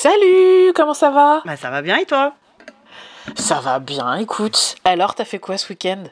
[0.00, 1.42] Salut, comment ça va?
[1.44, 2.36] Bah ça va bien et toi?
[3.34, 4.76] Ça va bien, écoute.
[4.84, 6.04] Alors, t'as fait quoi ce week-end?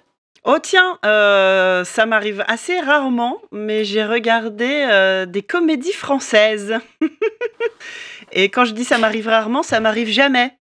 [0.42, 6.74] Oh tiens, euh, ça m'arrive assez rarement, mais j'ai regardé euh, des comédies françaises.
[8.32, 10.58] et quand je dis ça m'arrive rarement, ça m'arrive jamais.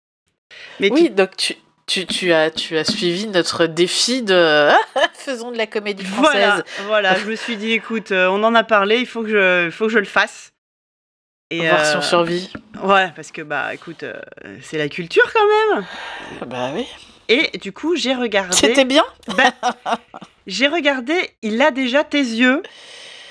[0.79, 1.57] Mais oui, donc tu,
[1.89, 4.68] tu, tu, as, tu as suivi notre défi de
[5.14, 6.62] faisons de la comédie française.
[6.86, 9.29] Voilà, voilà je me suis dit, écoute, euh, on en a parlé, il faut que
[9.29, 10.53] je, faut que je le fasse.
[11.50, 12.52] Et Voir si on survit.
[12.82, 14.04] Ouais, parce que bah écoute,
[14.61, 15.86] c'est la culture quand même.
[16.46, 16.86] Bah oui.
[17.29, 18.56] Et du coup, j'ai regardé.
[18.56, 19.04] C'était bien
[19.36, 19.53] ben,
[20.46, 22.62] J'ai regardé Il a déjà tes yeux.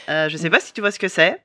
[0.09, 1.41] Euh, je sais pas si tu vois ce que c'est.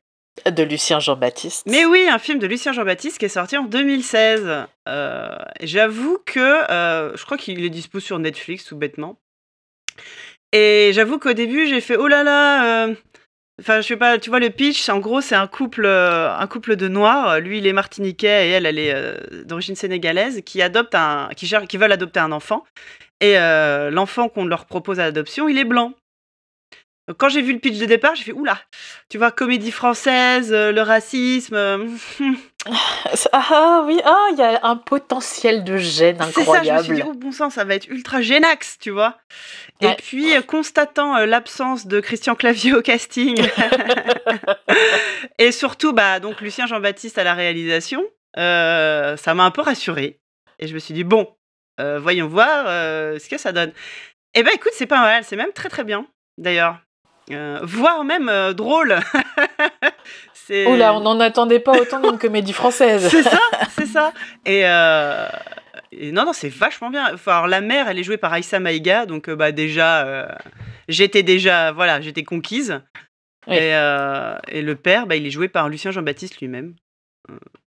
[0.47, 1.65] De Lucien Jean-Baptiste.
[1.67, 4.67] Mais oui, un film de Lucien Jean-Baptiste qui est sorti en 2016.
[4.89, 9.19] Euh, j'avoue que euh, je crois qu'il est dispo sur Netflix ou bêtement.
[10.53, 12.89] Et j'avoue qu'au début, j'ai fait oh là là,
[13.61, 16.47] Enfin, je sais pas, tu vois, le pitch, en gros, c'est un couple, euh, un
[16.47, 17.39] couple de noirs.
[17.41, 21.53] Lui, il est martiniquais et elle, elle est euh, d'origine sénégalaise, qui adoptent un, qui,
[21.69, 22.65] qui veulent adopter un enfant.
[23.21, 25.95] Et euh, l'enfant qu'on leur propose à l'adoption, il est blanc
[27.19, 28.59] quand j'ai vu le pitch de départ, j'ai fait oula,
[29.09, 31.57] tu vois, comédie française, euh, le racisme.
[32.69, 32.71] Euh,
[33.33, 36.35] ah, ah oui, ah il y a un potentiel de gêne incroyable.
[36.35, 38.91] C'est ça, je me suis dit oh bon sang, ça va être ultra génax, tu
[38.91, 39.19] vois.
[39.81, 43.37] Et puis euh, constatant l'absence de Christian Clavier au casting
[45.39, 48.05] et surtout bah donc Lucien Jean-Baptiste à la réalisation,
[48.37, 50.21] ça m'a un peu rassurée
[50.59, 51.29] et je me suis dit bon,
[51.79, 53.73] voyons voir ce que ça donne.
[54.35, 56.07] Eh ben écoute, c'est pas mal, c'est même très très bien
[56.39, 56.79] d'ailleurs.
[57.33, 58.99] Euh, voire même euh, drôle.
[60.51, 63.09] Oula, on n'en attendait pas autant d'une comédie française.
[63.09, 64.13] c'est ça, c'est ça.
[64.45, 65.27] Et, euh,
[66.13, 67.15] non, non, c'est vachement bien.
[67.15, 70.37] Enfin, alors, la mère, elle est jouée par Aïssa Maïga, donc bah déjà,
[70.89, 72.81] j'étais déjà, voilà, j'étais conquise.
[73.47, 73.71] Et,
[74.49, 76.75] et, le père, bah, il est joué par Lucien Jean-Baptiste lui-même.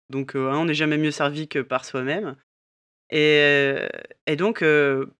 [0.09, 2.35] Donc, on n'est jamais mieux servi que par soi-même.
[3.11, 4.63] Et, donc,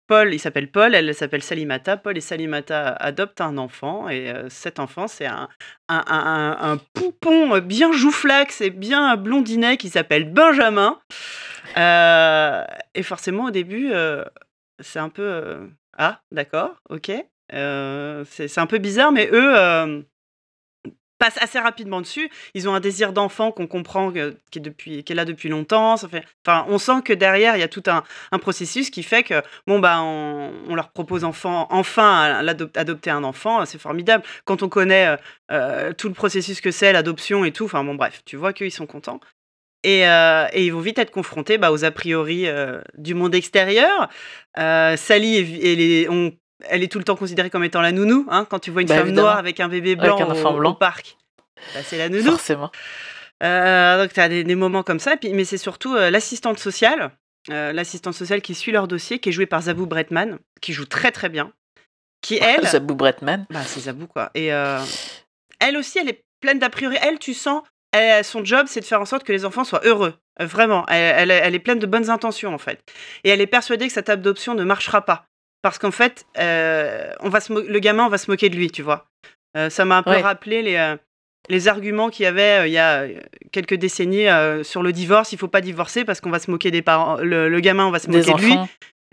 [0.08, 1.98] Paul, il s'appelle Paul, elle s'appelle Salimata.
[1.98, 5.50] Paul et Salimata adoptent un enfant, et cet enfant, c'est un,
[5.88, 11.00] un, poupon bien jouflax et bien blondinet qui s'appelle Benjamin.
[11.76, 13.92] et forcément, au début,
[14.80, 15.70] c'est un peu.
[15.98, 17.12] ah, d'accord, ok.
[17.50, 20.06] c'est un peu bizarre, mais eux
[21.18, 22.30] passe assez rapidement dessus.
[22.54, 25.94] Ils ont un désir d'enfant qu'on comprend qu'elle est, depuis, a depuis longtemps.
[25.94, 28.04] Enfin, on sent que derrière, il y a tout un,
[28.40, 33.66] processus qui fait que, bon, bah, on, leur propose enfant, enfin d'adopter un enfant.
[33.66, 34.24] C'est formidable.
[34.44, 35.18] Quand on connaît euh,
[35.52, 38.72] euh, tout le processus que c'est, l'adoption et tout, enfin, bon, bref, tu vois qu'ils
[38.72, 39.20] sont contents.
[39.84, 42.48] Et, euh, ils vont vite être confrontés bah, aux a priori
[42.98, 44.10] du monde extérieur.
[44.58, 48.26] Sally et, les, on elle est tout le temps considérée comme étant la nounou.
[48.30, 50.72] Hein, quand tu vois une bah, femme noire avec un bébé blanc, un au, blanc.
[50.72, 51.18] au parc,
[51.74, 52.32] bah, c'est la nounou.
[52.32, 52.72] Forcément.
[53.44, 55.18] Euh, donc tu as des, moments comme ça.
[55.18, 57.12] puis, mais c'est surtout euh, l'assistante sociale,
[57.52, 60.86] euh, l'assistante sociale qui suit leur dossier, qui est jouée par Zabou Bretman, qui joue
[60.86, 61.52] très très bien.
[62.22, 62.66] Qui elle.
[62.66, 63.46] Zabou Bretman.
[63.50, 64.32] Bah, c'est Zabou quoi.
[64.36, 66.98] Et elle aussi, elle est pleine d'a priori.
[67.02, 69.82] Elle, tu sens, elle, son job, c'est de faire en sorte que les enfants soient
[69.84, 70.16] heureux.
[70.40, 72.82] Vraiment, elle, elle, est pleine de bonnes intentions en fait.
[73.24, 75.28] Et elle est persuadée que cette adoption ne marchera pas
[75.66, 78.84] parce qu'en fait, euh, on va le gamin, on va se moquer de lui, tu
[78.84, 79.08] vois.
[79.58, 80.96] Euh, ça m'a un peu rappelé les, euh,
[81.50, 83.08] les arguments qu'il y avait il y a
[83.52, 84.28] quelques décennies
[84.62, 85.32] sur le divorce.
[85.32, 87.18] Il faut pas divorcer parce qu'on va se moquer des parents.
[87.20, 88.56] Le, gamin, on va se moquer de lui.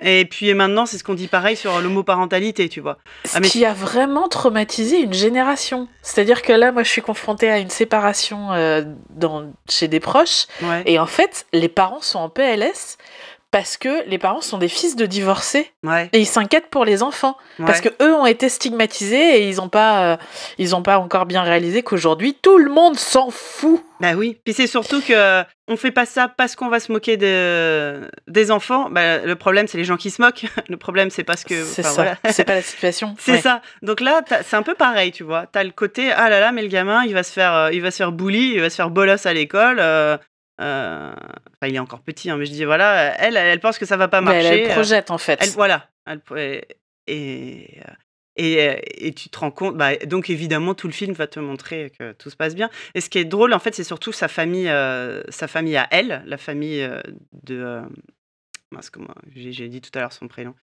[0.05, 2.99] Et puis maintenant, c'est ce qu'on dit pareil sur l'homoparentalité, tu vois.
[3.25, 5.89] Ce ah, qui a vraiment traumatisé une génération.
[6.03, 8.49] C'est-à-dire que là, moi, je suis confrontée à une séparation
[9.09, 10.49] dans, chez des proches.
[10.84, 12.99] Et en fait, les parents sont en PLS
[13.53, 15.71] parce que les parents sont des fils de divorcés
[16.13, 19.69] et ils s'inquiètent pour les enfants parce que eux ont été stigmatisés et ils n'ont
[19.69, 20.17] pas euh,
[20.57, 23.85] ils ont pas encore bien réalisé qu'aujourd'hui tout le monde s'en fout.
[24.01, 27.17] Bah oui, puis c'est surtout que on fait pas ça parce qu'on va se moquer
[27.17, 28.89] de, des enfants.
[28.91, 30.47] Bah, le problème c'est les gens qui se moquent.
[30.69, 33.15] Le problème c'est parce que c'est ça, c'est pas la situation.
[33.19, 33.60] c'est ça.
[33.83, 35.47] Donc là c'est un peu pareil, tu vois.
[35.47, 37.83] T'as le côté ah là là mais le gamin il va se faire euh, il
[37.83, 39.77] va se faire bully, il va se faire bolos à l'école.
[39.78, 40.16] Euh,
[40.60, 41.15] euh,
[41.66, 44.09] il est encore petit, hein, mais je dis voilà, elle, elle pense que ça va
[44.09, 44.47] pas marcher.
[44.47, 45.39] elle, euh, projette en fait.
[45.43, 45.89] Elle, voilà.
[47.07, 47.81] et,
[48.37, 51.93] et, et, tu te rends compte, bah, donc évidemment, tout le film va te montrer
[51.99, 52.71] que tout se passe bien.
[52.95, 55.89] Et ce qui est drôle, en fait, c'est surtout sa famille, euh, sa famille à
[55.91, 56.89] elle, la famille
[57.43, 57.83] de.
[59.34, 60.55] J'ai dit tout à l'heure son prénom.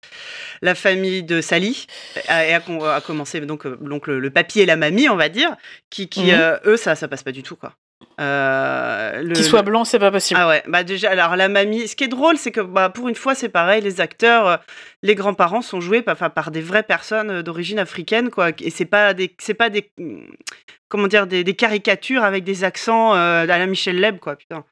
[0.63, 1.87] La famille de Sally
[2.29, 5.55] a, a, commencé donc, donc le, le, papy et la mamie, on va dire,
[5.91, 7.75] qui, qui mmh eux, ça, ça passe pas du tout, quoi.
[8.21, 9.35] Euh, le...
[9.35, 10.41] Qu'il soit blanc, c'est pas possible.
[10.43, 13.09] Ah ouais, bah déjà, alors la mamie, ce qui est drôle, c'est que bah, pour
[13.09, 14.57] une fois, c'est pareil, les acteurs, euh,
[15.03, 18.51] les grands-parents sont joués par, par des vraies personnes euh, d'origine africaine, quoi.
[18.61, 19.93] Et c'est pas des, c'est pas des,
[20.89, 24.37] comment dire, des, des, caricatures avec des accents à la Michel Leb, quoi.
[24.37, 24.65] Putain.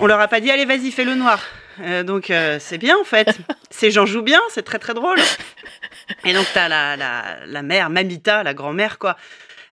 [0.00, 1.40] On leur a pas dit allez vas-y fais le noir.
[2.04, 3.38] donc c'est bien en fait.
[3.70, 5.18] Ces gens jouent bien, c'est très très drôle.
[6.24, 9.16] Et donc t'as la, la, la mère, Mamita, la grand-mère quoi,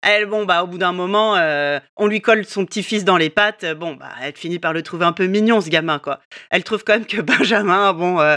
[0.04, 3.30] elle, bon, bah, au bout d'un moment, euh, on lui colle son petit-fils dans les
[3.30, 3.64] pattes.
[3.64, 6.20] Bon, bah, elle finit par le trouver un peu mignon, ce gamin, quoi.
[6.50, 8.36] Elle trouve quand même que Benjamin, bon, euh,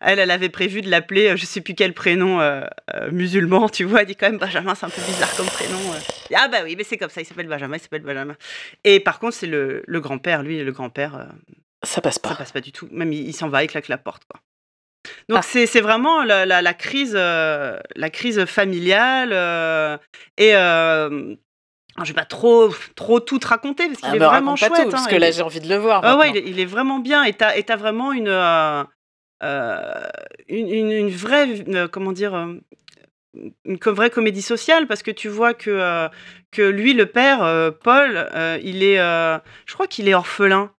[0.00, 2.40] elle, elle avait prévu de l'appeler, euh, je sais plus quel prénom
[3.10, 4.02] musulman, tu vois.
[4.02, 5.78] Elle dit quand même Benjamin, c'est un peu bizarre comme prénom.
[6.34, 8.36] Ah, bah oui, mais c'est comme ça, il s'appelle Benjamin, il s'appelle Benjamin.
[8.84, 11.28] Et par contre, c'est le, grand-père, lui, le grand-père.
[11.82, 12.30] ça passe pas.
[12.30, 12.88] Ça passe pas du tout.
[12.90, 14.40] Même il, s'en va, il claque la porte, quoi.
[15.28, 15.42] Donc ah.
[15.42, 19.96] c'est vraiment la, la, crise, euh, la crise familiale euh,
[20.36, 21.34] et euh,
[22.02, 24.70] je vais pas trop, trop tout te raconter parce qu'il ah est bah, vraiment chouette.
[24.70, 26.00] Pas tout, parce hein, que là j'ai envie de le voir.
[26.04, 28.28] Ah ouais, il est, vraiment bien et t'as as vraiment une,
[30.48, 32.34] une, une, vraie, comment dire,
[33.64, 36.08] une vraie comédie sociale parce que tu vois que,
[36.52, 38.28] que lui, le père, Paul,
[38.62, 40.70] il est, je crois qu'il est orphelin.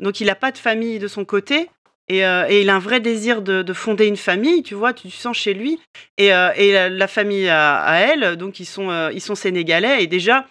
[0.00, 1.70] Donc il n'a pas de famille de son côté.
[2.12, 5.36] Euh, et, il a un vrai désir de, fonder une famille, tu vois, tu, sens
[5.36, 5.78] chez lui.
[6.18, 10.02] Et, euh, la, famille à, elle, donc ils sont, euh, ils sont sénégalais.
[10.02, 10.46] Et déjà,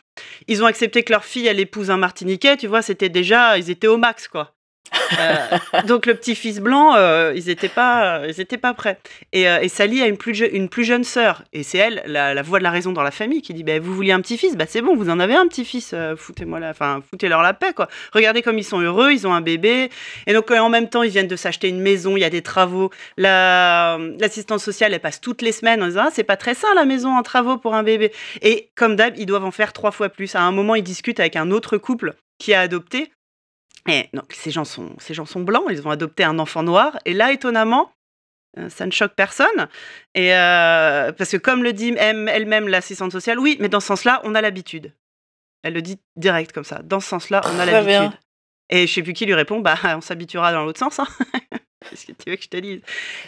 [0.47, 3.69] ils ont accepté que leur fille, elle épouse un martiniquais, tu vois, c'était déjà, ils
[3.69, 4.53] étaient au max, quoi.
[5.19, 5.57] Euh,
[5.87, 8.97] donc le petit fils blanc, euh, ils n'étaient pas, ils pas prêts.
[9.31, 12.59] Et, euh, Sally a une plus, une plus jeune sœur, et c'est elle, la, voix
[12.59, 14.65] de la raison dans la famille, qui dit bah, vous vouliez un petit fils, bah
[14.67, 17.87] c'est bon, vous en avez un petit fils, foutez-moi la, enfin foutez-leur la paix quoi.
[18.13, 19.89] Regardez comme ils sont heureux, ils ont un bébé,
[20.27, 22.43] et donc en même temps ils viennent de s'acheter une maison, il y a des
[22.43, 22.91] travaux.
[23.17, 26.67] La, l'assistante sociale elle passe toutes les semaines en disant ah, c'est pas très sain
[26.75, 28.11] la maison en travaux pour un bébé.
[28.41, 30.35] Et comme d'hab ils doivent en faire trois fois plus.
[30.35, 33.11] À un moment ils discutent avec un autre couple qui a adopté
[33.87, 36.97] et donc ces gens sont, ces gens sont blancs, ils ont adopté un enfant noir.
[37.05, 37.91] Et là, étonnamment,
[38.57, 39.67] euh, ça ne choque personne.
[40.15, 44.21] Et euh, parce que comme le dit elle-même l'assistante sociale, oui, mais dans ce sens-là,
[44.23, 44.93] on a l'habitude.
[45.63, 46.81] Elle le dit direct comme ça.
[46.83, 48.17] Dans ce sens-là, on a l'habitude.
[48.69, 50.99] Et je sais plus qui lui répond, bah on s'habituera dans l'autre sens.
[50.99, 51.07] Hein.
[51.89, 52.81] Qu'est-ce que tu veux que je te dise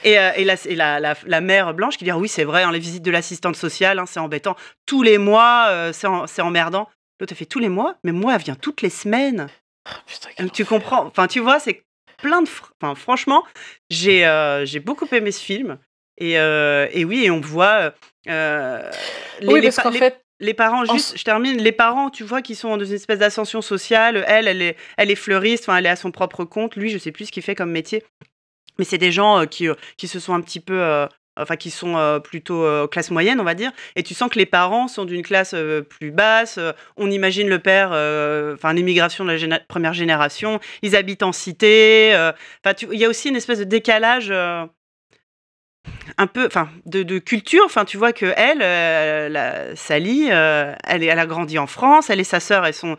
[0.06, 2.72] Et, euh, et, la, la, la, mère blanche qui dit ah oui c'est vrai, hein,
[2.72, 4.56] les visites de l'assistante sociale, hein, c'est embêtant.
[4.86, 6.88] Tous les mois, c'est emmerdant.
[7.20, 9.48] L'autre a fait tous les mois, mais moi elle vient toutes les semaines.
[10.40, 11.84] Oh, tu comprends Enfin, tu vois, c'est
[12.18, 12.50] plein de.
[12.82, 13.44] Enfin, franchement,
[13.90, 15.78] j'ai euh, j'ai beaucoup aimé ce film.
[16.18, 17.94] Et, euh, et oui, et on voit.
[18.28, 18.92] Euh,
[19.40, 20.22] les, oui, parce qu'en fait.
[20.42, 23.62] Les parents, juste, je termine, les parents, tu vois, qui sont dans une espèce d'ascension
[23.62, 24.26] sociale.
[24.28, 26.76] Elle, elle est, elle est fleuriste, enfin, elle est à son propre compte.
[26.76, 28.04] Lui, je sais plus ce qu'il fait comme métier.
[28.78, 32.20] Mais c'est des gens qui, qui se sont un petit peu enfin qui sont euh,
[32.20, 35.22] plutôt euh, classe moyenne, on va dire, et tu sens que les parents sont d'une
[35.22, 36.60] classe euh, plus basse.
[36.98, 37.90] on imagine le père,
[38.54, 42.12] enfin l'immigration de la première génération, ils habitent en cité.
[42.64, 44.34] Enfin, il y a aussi une espèce de décalage
[46.18, 47.64] un peu, enfin, de, culture.
[47.66, 52.10] Enfin, tu vois que elle, euh, la, Sally, euh, elle, elle a grandi en France.
[52.10, 52.98] Elle et sa sœur, elles sont,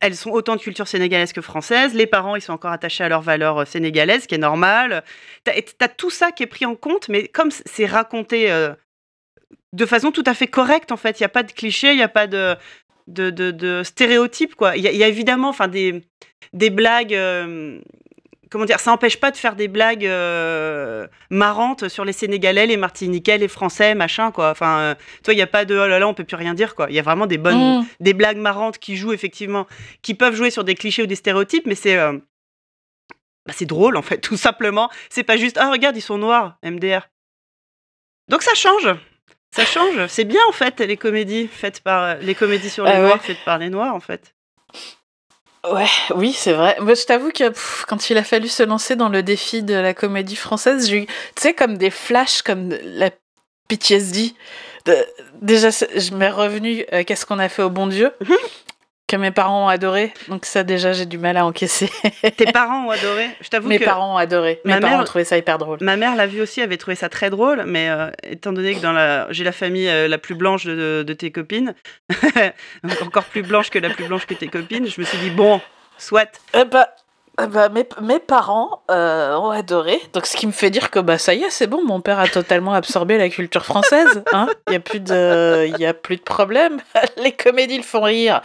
[0.00, 1.94] elles sont autant de culture sénégalaise que française.
[1.94, 5.02] Les parents, ils sont encore attachés à leurs valeurs euh, sénégalaises, ce qui est normal.
[5.44, 8.50] T'as as tout ça qui est pris en compte, mais comme c'est raconté
[9.72, 11.96] de façon tout à fait correcte, en fait, il n'y a pas de clichés, il
[11.96, 12.56] n'y a pas de
[13.06, 14.76] de, de, stéréotypes, quoi.
[14.76, 16.02] Il y, y, a évidemment, enfin, des
[16.52, 17.16] des blagues
[18.50, 22.76] comment dire, ça n'empêche pas de faire des blagues euh, marrantes sur les Sénégalais, les
[22.76, 24.50] Martiniquais, les Français, machin, quoi.
[24.50, 26.52] Enfin, euh, toi, il n'y a pas de oh là là, on peut plus rien
[26.52, 26.86] dire, quoi.
[26.90, 27.86] Il y a vraiment des bonnes, mm.
[28.00, 29.66] des blagues marrantes qui jouent effectivement,
[30.02, 32.12] qui peuvent jouer sur des clichés ou des stéréotypes, mais c'est, euh,
[33.46, 34.90] bah, c'est drôle en fait, tout simplement.
[35.08, 37.08] C'est pas juste ah regarde, ils sont noirs, MDR.
[38.28, 38.88] Donc ça change.
[39.52, 43.00] Ça change, c'est bien en fait les comédies faites par les comédies sur les ah
[43.00, 44.32] noirs faites par les noirs en fait.
[45.64, 46.76] Ouais, oui, c'est vrai.
[46.80, 47.52] Moi, je t'avoue que
[47.86, 51.06] quand il a fallu se lancer dans le défi de la comédie française, j'ai eu,
[51.06, 53.10] tu sais, comme des flashs, comme la
[53.68, 54.32] PTSD.
[54.86, 54.96] De,
[55.42, 58.10] déjà, je m'ai revenu, euh, qu'est-ce qu'on a fait au bon Dieu?
[58.20, 58.36] Mhm
[59.10, 60.12] que mes parents ont adoré.
[60.28, 61.90] Donc ça déjà j'ai du mal à encaisser.
[62.36, 63.28] Tes parents ont adoré?
[63.40, 64.60] Je t'avoue Mes parents ont adoré.
[64.64, 65.78] Mes parents ont trouvé ça hyper drôle.
[65.80, 68.80] Ma mère l'a vu aussi, avait trouvé ça très drôle, mais euh, étant donné que
[68.80, 71.74] dans la j'ai la famille euh, la plus blanche de, tes copines,
[73.02, 75.60] encore plus blanche que la plus blanche que tes copines, je me suis dit bon,
[75.98, 76.40] soit.
[76.54, 76.94] Eh bah,
[77.46, 81.18] bah, mes, mes, parents euh, ont adoré, donc ce qui me fait dire que bah
[81.18, 84.22] ça y est, c'est bon, mon père a totalement absorbé la culture française.
[84.32, 86.80] Hein il y a plus de, y a plus de problème.
[87.16, 88.42] Les comédies le font rire.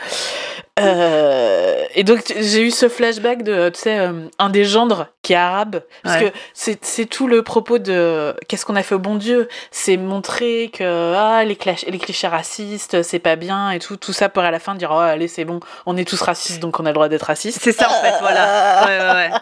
[0.77, 5.31] Euh, et donc j'ai eu ce flashback de, tu sais, euh, un des gendres qui
[5.31, 9.15] est arabe, parce que c'est tout le propos de qu'est-ce qu'on a fait au bon
[9.15, 14.11] Dieu, c'est montrer que ah les, les clichés racistes c'est pas bien et tout, tout
[14.11, 16.77] ça pour à la fin dire oh allez c'est bon, on est tous racistes donc
[16.81, 17.59] on a le droit d'être racistes.
[17.61, 18.85] C'est ça en fait, voilà.
[18.85, 19.39] Ouais, ouais,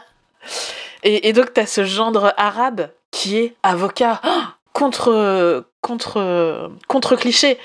[1.01, 4.21] Et, et donc t'as ce gendre arabe qui est avocat.
[4.23, 4.29] Oh,
[4.83, 7.57] contre contre contre cliché.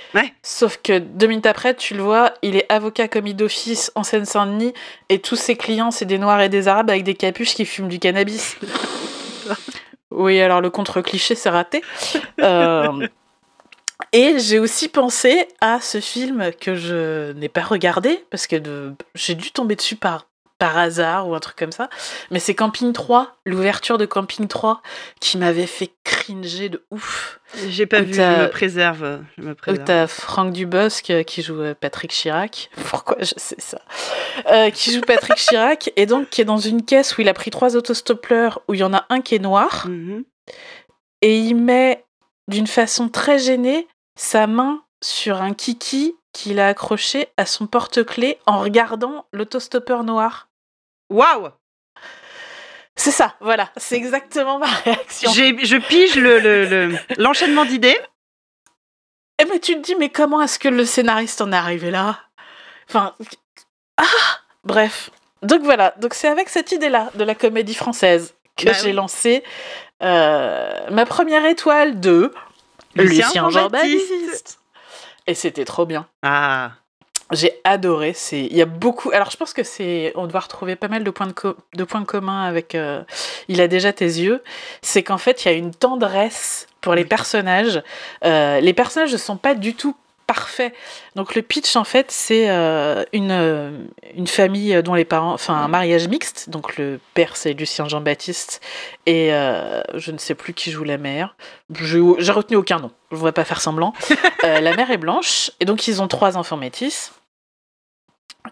[0.42, 4.74] Sauf que deux minutes après, tu le vois, il est avocat commis d'office en Seine-Saint-Denis
[5.08, 7.88] et tous ses clients c'est des noirs et des arabes avec des capuches qui fument
[7.88, 8.56] du cannabis.
[10.10, 11.82] oui, alors le contre cliché c'est raté.
[12.40, 13.06] Euh,
[14.12, 19.34] et j'ai aussi pensé à ce film que je n'ai pas regardé parce que j'ai
[19.34, 21.88] dû tomber dessus par par hasard ou un truc comme ça.
[22.30, 24.82] Mais c'est Camping 3, l'ouverture de Camping 3,
[25.20, 25.90] qui m'avait fait
[26.28, 27.40] cringer de ouf.
[27.68, 29.20] J'ai pas vu, je me préserve.
[29.38, 29.86] Je me préserve.
[29.86, 32.70] T'as Franck Dubosc euh, qui joue euh, Patrick Chirac.
[32.90, 33.80] Pourquoi je sais ça?
[34.52, 37.34] Euh, Qui joue Patrick Chirac et donc qui est dans une caisse où il a
[37.34, 39.86] pris trois autostoppeurs où il y en a un qui est noir.
[39.88, 40.24] Mhm.
[41.22, 42.04] Et il met
[42.46, 48.38] d'une façon très gênée sa main sur un kiki qu'il a accroché à son porte-clés
[48.44, 50.48] en regardant l'autostoppeur noir.
[51.10, 51.48] Waouh
[52.98, 55.30] C'est ça, voilà, c'est exactement ma réaction.
[55.32, 56.18] je pige
[57.16, 57.96] l'enchaînement le, d'idées.
[59.40, 61.92] Et eh, mais tu te dis, mais comment est-ce que le scénariste en est arrivé
[61.92, 62.18] là?
[62.88, 63.14] Enfin,
[63.96, 64.02] ah
[64.64, 65.10] Bref.
[65.42, 69.44] Donc voilà, donc c'est avec cette idée-là de la comédie française que bah j'ai lancé
[70.02, 72.34] euh, ma première étoile de
[72.96, 74.58] Lucien, Jean-Baptiste.
[75.28, 76.08] Et c'était trop bien.
[76.22, 76.72] Ah
[77.32, 78.12] j'ai adoré.
[78.14, 79.10] C'est, il y a beaucoup.
[79.12, 81.34] Alors, je pense que c'est, on doit retrouver pas mal de points de,
[81.74, 82.74] de points communs avec.
[82.74, 83.02] Euh,
[83.48, 84.42] il a déjà tes yeux.
[84.82, 87.82] C'est qu'en fait, il y a une tendresse pour les personnages.
[88.24, 89.94] Euh, les personnages ne sont pas du tout
[90.26, 90.74] parfaits.
[91.16, 95.68] Donc, le pitch, en fait, c'est euh, une une famille dont les parents, enfin, un
[95.68, 96.48] mariage mixte.
[96.48, 98.62] Donc, le père c'est Lucien Jean-Baptiste
[99.04, 101.34] et je ne sais plus qui joue la mère.
[101.74, 102.90] J'ai retenu aucun nom.
[103.10, 103.92] Je ne voudrais pas faire semblant.
[104.42, 107.12] la mère est blanche et donc ils ont trois enfants métis.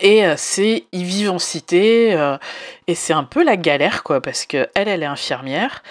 [0.01, 2.37] Et euh, c'est, ils vivent en cité, euh,
[2.87, 5.83] et c'est un peu la galère, quoi, parce que elle, elle est infirmière.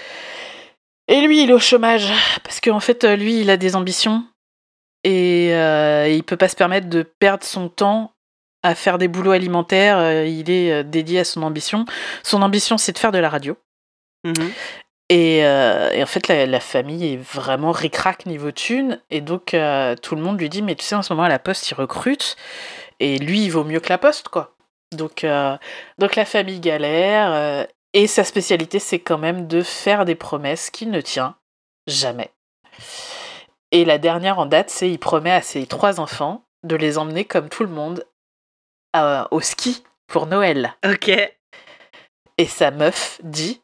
[1.08, 2.12] Et lui, il est au chômage,
[2.44, 4.24] parce qu'en fait, euh, lui, il a des ambitions,
[5.04, 8.14] et il peut pas se permettre de perdre son temps
[8.64, 11.86] à faire des boulots alimentaires, il est dédié à son ambition.
[12.24, 13.56] Son ambition, c'est de faire de la radio.
[14.24, 14.34] Mmh
[15.10, 19.00] et, en fait, la, famille est vraiment ric niveau thune.
[19.12, 19.56] Et donc,
[20.02, 21.76] tout le monde lui dit Mais tu sais, en ce moment, à la poste, ils
[21.76, 22.36] recrutent.
[23.00, 24.56] Et lui, il vaut mieux que la poste, quoi.
[24.92, 25.58] Donc, euh,
[25.98, 27.32] donc la famille galère.
[27.32, 31.36] Euh, et sa spécialité, c'est quand même de faire des promesses qu'il ne tient
[31.88, 32.32] jamais.
[33.72, 37.26] Et la dernière en date, c'est il promet à ses trois enfants de les emmener
[37.26, 38.06] comme tout le monde
[39.32, 40.74] au ski pour Noël.
[40.86, 41.12] Ok.
[42.38, 43.62] Et sa meuf dit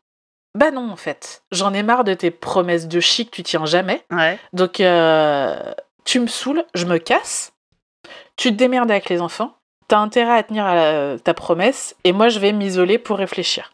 [0.56, 4.04] Bah non, en fait, j'en ai marre de tes promesses de chic, tu tiens jamais.
[4.12, 4.40] Ouais.
[4.54, 5.74] Donc, euh,
[6.06, 7.54] tu me saoules, je me casse
[8.36, 9.56] tu te démerdes avec les enfants,
[9.88, 13.74] t'as intérêt à tenir à ta promesse, et moi je vais m'isoler pour réfléchir.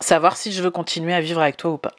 [0.00, 1.94] Savoir si je veux continuer à vivre avec toi ou pas.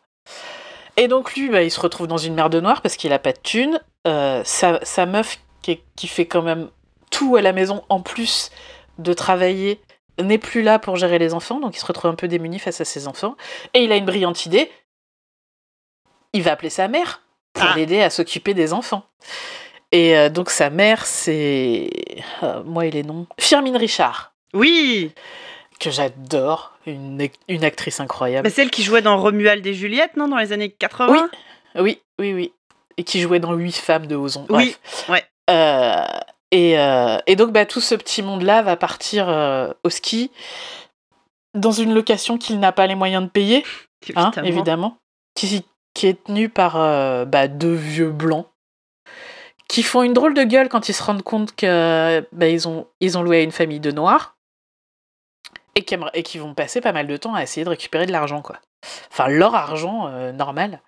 [0.98, 3.32] Et donc lui, bah, il se retrouve dans une merde noire parce qu'il a pas
[3.32, 3.80] de thune.
[4.08, 6.70] Euh, sa, meuf, qui, qui, fait quand même
[7.12, 8.50] tout à la maison en plus
[8.98, 9.80] de travailler,
[10.20, 12.82] n'est plus là pour gérer les enfants, donc il se retrouve un peu démuni face
[12.82, 13.36] à ses enfants.
[13.74, 14.72] Et il a une brillante idée.
[16.34, 17.22] Il va appeler sa mère
[17.54, 17.76] pour ah.
[17.76, 19.04] l'aider à s'occuper des enfants.
[19.92, 21.90] Et euh, donc sa mère, c'est.
[22.44, 23.28] Euh, moi et les noms.
[23.40, 24.34] Firmine Richard.
[24.54, 25.12] Oui
[25.80, 26.74] Que j'adore.
[26.86, 28.48] Une, une, actrice incroyable.
[28.48, 31.30] Mais celle qui jouait dans Romuald et Juliette, non Dans les années 80
[31.76, 32.54] Oui, oui, oui, oui.
[32.98, 34.46] Et qui jouait dans Huit femmes de Ozon.
[34.50, 34.76] Oui,
[35.10, 35.24] ouais.
[35.50, 36.06] Euh,
[36.52, 36.76] et,
[37.28, 39.28] et, donc, bah, tout ce petit monde-là va partir
[39.84, 40.32] au ski
[41.54, 43.64] dans une location qu'il n'a pas les moyens de payer,
[44.16, 44.98] hein, évidemment,
[45.36, 46.74] qui, qui, est tenue par
[47.26, 48.48] bah, deux vieux blancs
[49.72, 52.88] qui font une drôle de gueule quand ils se rendent compte que bah, ils, ont,
[53.24, 54.36] loué à une famille de noirs
[55.76, 58.12] et qui, et qui vont passer pas mal de temps à essayer de récupérer de
[58.12, 58.58] l'argent, quoi.
[59.10, 60.82] Enfin, leur argent euh, normal.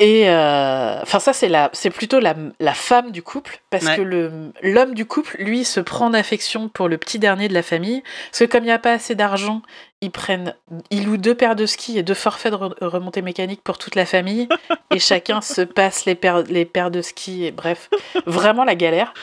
[0.00, 4.02] Et euh, enfin, ça, c'est, la, c'est plutôt la, la, femme du couple, parce que
[4.02, 8.02] le, l'homme du couple, lui, se prend d'affection pour le petit dernier de la famille.
[8.30, 9.62] Parce que comme il n'y a pas assez d'argent,
[10.00, 10.54] ils prennent,
[10.90, 14.04] ils louent deux paires de skis et deux forfaits de remontée mécanique pour toute la
[14.04, 14.48] famille.
[14.92, 17.44] et chacun se passe les paires, les paires de skis.
[17.44, 17.88] Et bref,
[18.26, 19.14] vraiment la galère.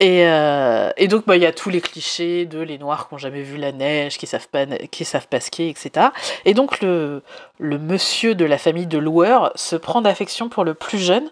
[0.00, 3.14] Et, euh, et, donc, bah, il y a tous les clichés de les noirs qui
[3.14, 6.08] n'ont jamais vu la neige, qui savent pas, qui savent pas skier, etc.
[6.44, 7.22] Et donc, le,
[7.58, 11.28] le monsieur de la famille de loueurs se prend d'affection pour le plus jeune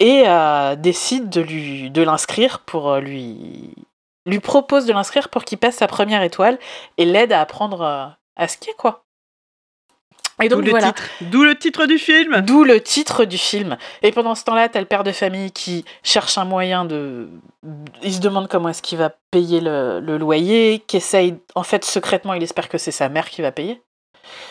[0.00, 3.74] et euh, décide de lui de l'inscrire pour euh, lui
[4.26, 6.58] lui propose de l'inscrire pour qu'il passe sa première étoile
[6.96, 9.04] et l'aide à apprendre à skier quoi.
[10.40, 10.94] Et donc voilà.
[11.20, 12.40] D'où le titre du film.
[12.40, 13.76] D'où le titre du film.
[14.02, 17.28] Et pendant ce temps-là, t'as le père de famille qui cherche un moyen de.
[18.02, 21.34] Il se demande comment est-ce qu'il va payer le, loyer, qui essaye.
[21.54, 23.80] En fait, secrètement, il espère que c'est sa mère qui va payer.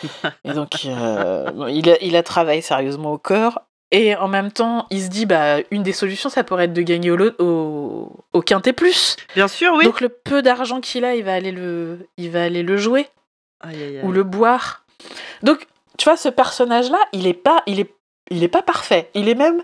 [0.44, 3.60] Et donc, euh, il, a, il a travaillé sérieusement au corps.
[3.90, 6.80] Et en même temps, il se dit, bah, une des solutions, ça pourrait être de
[6.80, 9.16] gagner au, au, au quintet plus.
[9.34, 9.84] Bien sûr, oui.
[9.84, 13.06] Donc le peu d'argent qu'il a, il va aller le, il va aller le jouer
[14.02, 14.84] ou le boire.
[15.42, 15.66] Donc,
[15.98, 17.94] tu vois, ce personnage-là, il est pas, il est,
[18.30, 19.10] il est pas parfait.
[19.14, 19.62] Il est même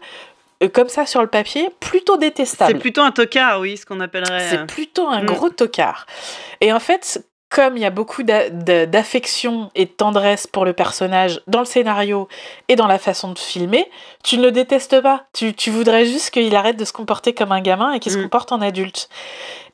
[0.62, 2.72] euh, comme ça sur le papier, plutôt détestable.
[2.72, 4.48] C'est plutôt un tocard, oui, ce qu'on appellerait.
[4.50, 5.26] C'est plutôt un mm.
[5.26, 6.06] gros tocard.
[6.60, 11.40] Et en fait, comme il y a beaucoup d'affection et de tendresse pour le personnage
[11.46, 12.28] dans le scénario
[12.68, 13.90] et dans la façon de filmer,
[14.22, 15.26] tu ne le détestes pas.
[15.32, 18.18] Tu, tu voudrais juste qu'il arrête de se comporter comme un gamin et qu'il se
[18.18, 18.22] mm.
[18.24, 19.08] comporte en adulte.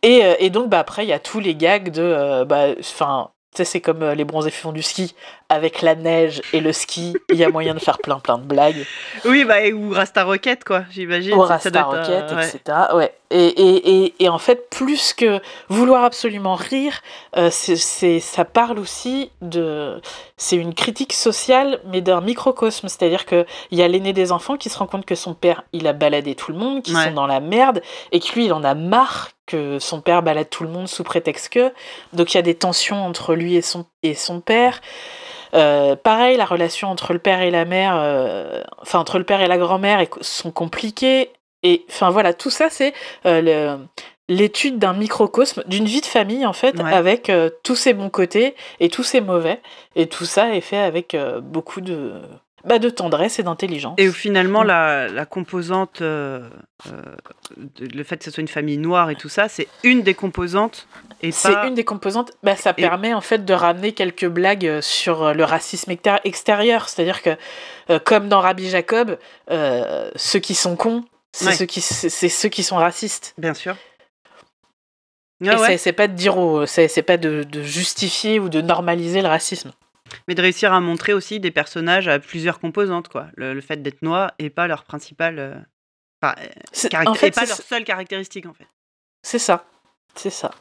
[0.03, 2.03] Et, euh, et, donc, bah, après, il y a tous les gags de.
[2.03, 3.31] Euh, bah, enfin,
[3.63, 5.15] c'est comme euh, les bronzés font du ski.
[5.49, 8.45] Avec la neige et le ski, il y a moyen de faire plein plein de
[8.45, 8.87] blagues.
[9.25, 11.35] Oui, bah, ou Rasta Rocket, quoi, j'imagine.
[11.35, 12.79] Ou Rasta Rocket, etc.
[12.95, 13.13] Ouais.
[13.31, 17.01] Et, et, et, et, en fait, plus que vouloir absolument rire,
[17.37, 20.01] euh, c'est, ça parle aussi de.
[20.37, 22.89] C'est une critique sociale, mais d'un microcosme.
[22.89, 25.87] C'est-à-dire qu'il y a l'aîné des enfants qui se rend compte que son père, il
[25.87, 27.83] a baladé tout le monde, qui sont dans la merde,
[28.13, 31.05] et que lui, il en a marre que son père balade tout le monde sous
[31.05, 31.73] prétexte que.
[32.13, 34.81] Donc il y a des tensions entre lui et son, et son père.
[35.55, 39.41] Euh, pareil, la relation entre le père et la mère, euh, enfin entre le père
[39.41, 41.31] et la grand-mère sont compliquées.
[41.63, 42.93] Et enfin voilà, tout ça c'est
[43.27, 43.77] euh,
[44.29, 47.31] l'étude d'un microcosme, d'une vie de famille en fait, avec
[47.63, 49.61] tous ses bons côtés et tous ses mauvais.
[49.97, 52.21] Et tout ça est fait avec beaucoup de
[52.64, 53.94] bah, de tendresse et d'intelligence.
[53.99, 54.66] Et finalement, mm.
[54.66, 56.49] la, la, composante, euh,
[56.87, 57.02] euh,
[57.78, 60.88] le fait que ce soit une famille noire et tout ça, c'est une des composantes.
[61.30, 62.33] C'est une des composantes.
[62.42, 65.92] Bah, ça permet en fait de ramener quelques blagues sur le racisme
[66.25, 66.88] extérieur.
[66.88, 67.37] C'est-à-dire que,
[67.99, 69.18] comme dans Rabbi Jacob,
[69.50, 73.35] euh, ceux qui sont cons, c'est ceux, qui, ceux qui sont racistes.
[73.38, 73.76] Bien sûr.
[75.42, 79.73] et c'est pas de dire, c'est pas de, de justifier ou de normaliser le racisme
[80.28, 83.26] mais de réussir à montrer aussi des personnages à plusieurs composantes, quoi.
[83.37, 85.38] Le, fait d'être noir et pas leur principal.
[85.38, 85.55] Euh,
[87.07, 88.66] en fait, et pas leur seule caractéristique, en fait.
[89.22, 89.64] C'est ça.
[90.14, 90.53] C'est ça.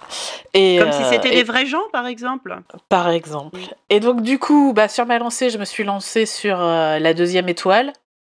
[0.54, 2.58] Et Comme si c'était des vrais gens, par exemple.
[2.90, 3.60] Par exemple.
[3.90, 7.14] Et donc, du coup, bah, sur ma lancée, je me suis lancée sur euh, la
[7.14, 7.94] deuxième étoile.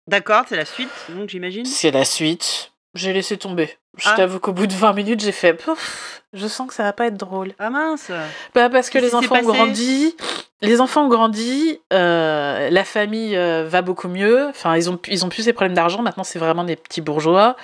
[0.08, 1.66] D'accord, c'est la suite, donc j'imagine.
[1.66, 2.72] C'est la suite.
[2.94, 3.78] J'ai laissé tomber.
[3.98, 4.14] Je ah.
[4.16, 7.08] t'avoue qu'au bout de 20 minutes, j'ai fait Pouf, je sens que ça va pas
[7.08, 7.54] être drôle.
[7.60, 8.12] Ah mince
[8.54, 10.16] bah Parce que les enfants ont grandi.
[10.62, 14.48] Les enfants ont grandi, euh, la famille euh, va beaucoup mieux.
[14.50, 16.02] Enfin, ils ont, ils ont plus ces problèmes d'argent.
[16.02, 17.56] Maintenant, c'est vraiment des petits bourgeois.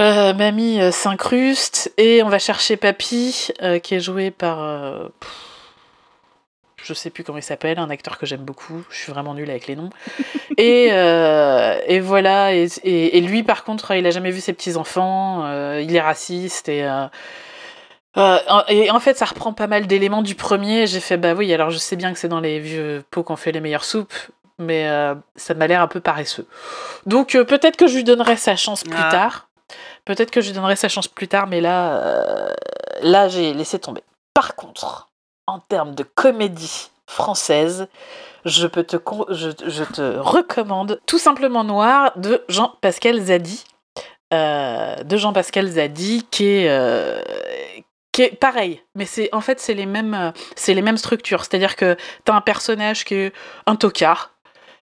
[0.00, 3.50] Euh, mamie s'incruste et on va chercher papy,
[3.82, 5.10] qui est joué par
[6.84, 9.50] je sais plus comment il s'appelle, un acteur que j'aime beaucoup, je suis vraiment nulle
[9.50, 9.90] avec les noms.
[10.56, 15.82] et, et voilà, et, et, lui par contre, il a jamais vu ses petits-enfants, euh,
[15.82, 16.88] il est raciste, et,
[18.18, 21.52] euh, et en fait ça reprend pas mal d'éléments du premier, j'ai fait bah oui,
[21.52, 24.14] alors je sais bien que c'est dans les vieux pots qu'on fait les meilleures soupes,
[24.58, 24.88] mais
[25.36, 26.46] ça m'a l'air un peu paresseux.
[27.06, 29.10] Donc peut-être que je lui donnerai sa chance plus ah.
[29.10, 29.48] tard,
[30.04, 32.52] peut-être que je lui donnerai sa chance plus tard, mais là,
[33.02, 34.02] là j'ai laissé tomber.
[34.34, 35.08] Par contre,
[35.46, 37.88] en termes de comédie française,
[38.44, 38.96] je, peux te,
[39.30, 43.64] je, te recommande Tout simplement Noir de Jean-Pascal Zadi.
[44.34, 47.20] Euh, de Jean-Pascal Zadi qui est, euh,
[48.18, 51.76] qui est pareil, mais c'est en fait c'est les mêmes c'est les mêmes structures, c'est-à-dire
[51.76, 53.32] que tu as un personnage qui est
[53.66, 54.34] un tocard,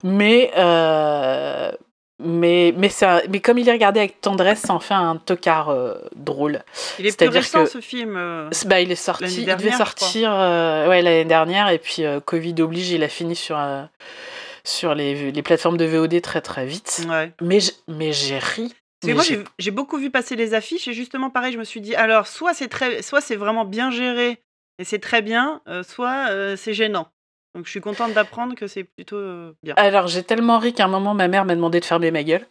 [0.03, 1.71] mais euh,
[2.21, 5.69] mais, mais, ça, mais comme il est regardé avec tendresse, ça en fait un tocard
[5.69, 6.65] euh, drôle.
[6.99, 8.17] Il est, plus récent que, ce film.
[8.17, 12.55] Euh, bah, il est sorti, il devait sortir euh, ouais, l'année dernière et puis Covid
[12.63, 13.59] oblige, il a fini sur,
[14.65, 17.07] sur les, les, plateformes de VOD très très vite.
[17.07, 17.31] Ouais.
[17.43, 18.75] Mais, mais j'ai ri.
[19.07, 19.25] Moi
[19.59, 22.55] j'ai beaucoup vu passer les affiches et justement pareil, je me suis dit alors soit
[22.55, 24.43] c'est très, soit c'est vraiment bien géré
[24.79, 27.09] et c'est très bien, soit c'est gênant.
[27.55, 29.75] Donc je suis contente d'apprendre que c'est plutôt euh, bien.
[29.77, 32.47] Alors j'ai tellement ri qu'à un moment ma mère m'a demandé de fermer ma gueule.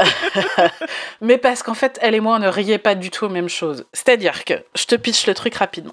[1.20, 3.48] Mais parce qu'en fait elle et moi on ne riait pas du tout aux mêmes
[3.48, 3.84] choses.
[3.92, 5.92] C'est-à-dire que je te pitch le truc rapidement.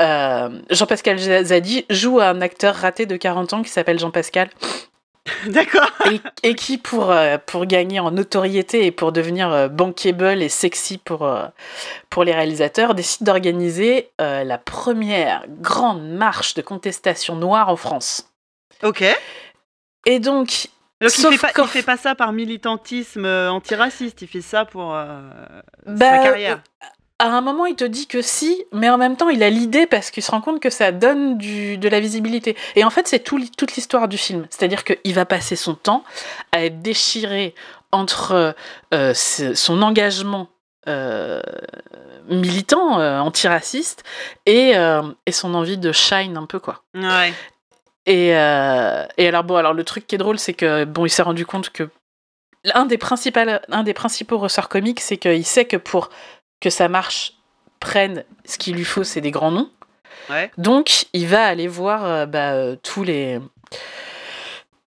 [0.00, 4.48] Euh, Jean-Pascal Zadi joue un acteur raté de 40 ans qui s'appelle Jean-Pascal
[5.46, 5.90] D'accord.
[6.42, 10.98] Et, qui, pour, euh, pour gagner en notoriété et pour devenir euh, bankable et sexy
[10.98, 11.46] pour, euh,
[12.10, 18.30] pour les réalisateurs, décide d'organiser la première grande marche de contestation noire en France.
[18.82, 19.04] Ok.
[20.06, 20.68] Et donc.
[21.00, 26.18] il, fait pas, fait pas ça par militantisme antiraciste, il fait ça pour sa bah,
[26.18, 26.62] carrière
[27.22, 29.86] à un moment, il te dit que si, mais en même temps, il a l'idée
[29.86, 32.56] parce qu'il se rend compte que ça donne du, de la visibilité.
[32.74, 34.44] Et en fait, c'est tout, toute l'histoire du film.
[34.50, 36.02] C'est-à-dire qu'il va passer son temps
[36.50, 37.54] à être déchiré
[37.92, 38.56] entre
[38.92, 40.48] euh, son engagement
[40.88, 41.40] euh,
[42.28, 44.02] militant, euh, antiraciste,
[44.46, 44.72] et,
[45.26, 46.82] et, son envie de shine un peu, quoi.
[46.92, 47.32] Ouais.
[48.06, 51.22] Et, et alors, bon, alors le truc qui est drôle, c'est que, bon, il s'est
[51.22, 51.88] rendu compte que
[52.74, 52.98] un des,
[53.70, 56.10] un des principaux ressorts comiques, c'est qu'il sait que pour
[56.62, 57.34] que ça marche,
[57.80, 59.70] prenne ce qu'il lui faut, c'est des grands noms.
[60.56, 63.38] Donc, il va aller voir euh, bah, euh, tous les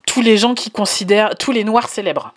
[0.08, 2.34] tous les gens qui considèrent tous les noirs célèbres.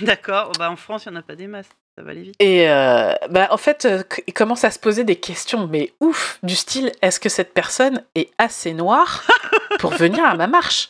[0.00, 0.46] D'accord.
[0.50, 1.68] Oh, bah, en France, il n'y en a pas des masses.
[1.98, 2.36] Ça va aller vite.
[2.38, 3.86] Et euh, bah, en fait,
[4.26, 8.04] il commence à se poser des questions, mais ouf, du style est-ce que cette personne
[8.14, 9.26] est assez noire
[9.80, 10.88] pour venir à ma marche?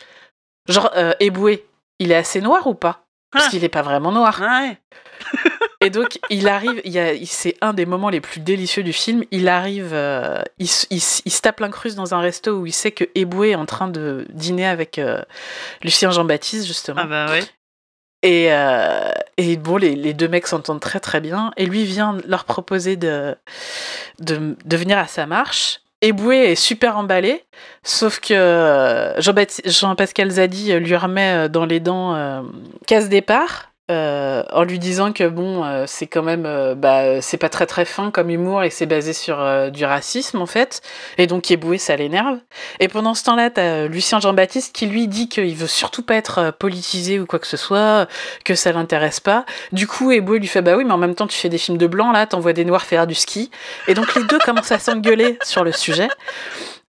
[0.68, 1.66] Genre, Eboué,
[1.98, 3.02] il est assez noir ou pas?
[3.32, 3.50] Parce ah.
[3.50, 4.40] qu'il n'est pas vraiment noir.
[5.82, 9.24] et donc, il arrive, il c'est un des moments les plus délicieux du film.
[9.30, 13.50] Il arrive, euh, il, se tape l'incruste dans un resto où il sait que Eboué
[13.50, 15.22] est en train de dîner avec euh,
[15.82, 17.00] Lucien Jean-Baptiste, justement.
[17.02, 17.40] Ah bah oui.
[18.22, 21.50] Et, euh, et bon, les, les, deux mecs s'entendent très très bien.
[21.56, 23.34] Et lui vient leur proposer de,
[24.18, 25.80] de, de venir à sa marche.
[26.02, 27.44] Eboué est super emballé,
[27.82, 32.42] sauf que Jean-Pascal Zadi lui remet dans les dents euh,
[32.86, 37.38] casse départ euh, en lui disant que bon, euh, c'est quand même, euh, bah, c'est
[37.38, 39.38] pas très très fin comme humour et c'est basé sur
[39.70, 40.80] du racisme en fait.
[41.18, 42.38] Et donc Eboué, ça l'énerve.
[42.78, 46.52] Et pendant ce temps-là, t'as Lucien Jean-Baptiste qui lui dit qu'il veut surtout pas être
[46.58, 48.06] politisé ou quoi que ce soit,
[48.44, 49.44] que ça l'intéresse pas.
[49.72, 51.78] Du coup, Eboué lui fait bah oui, mais en même temps, tu fais des films
[51.78, 53.50] de blancs là, t'envoies des noirs faire du ski.
[53.88, 56.08] Et donc les deux commencent à s'engueuler sur le sujet.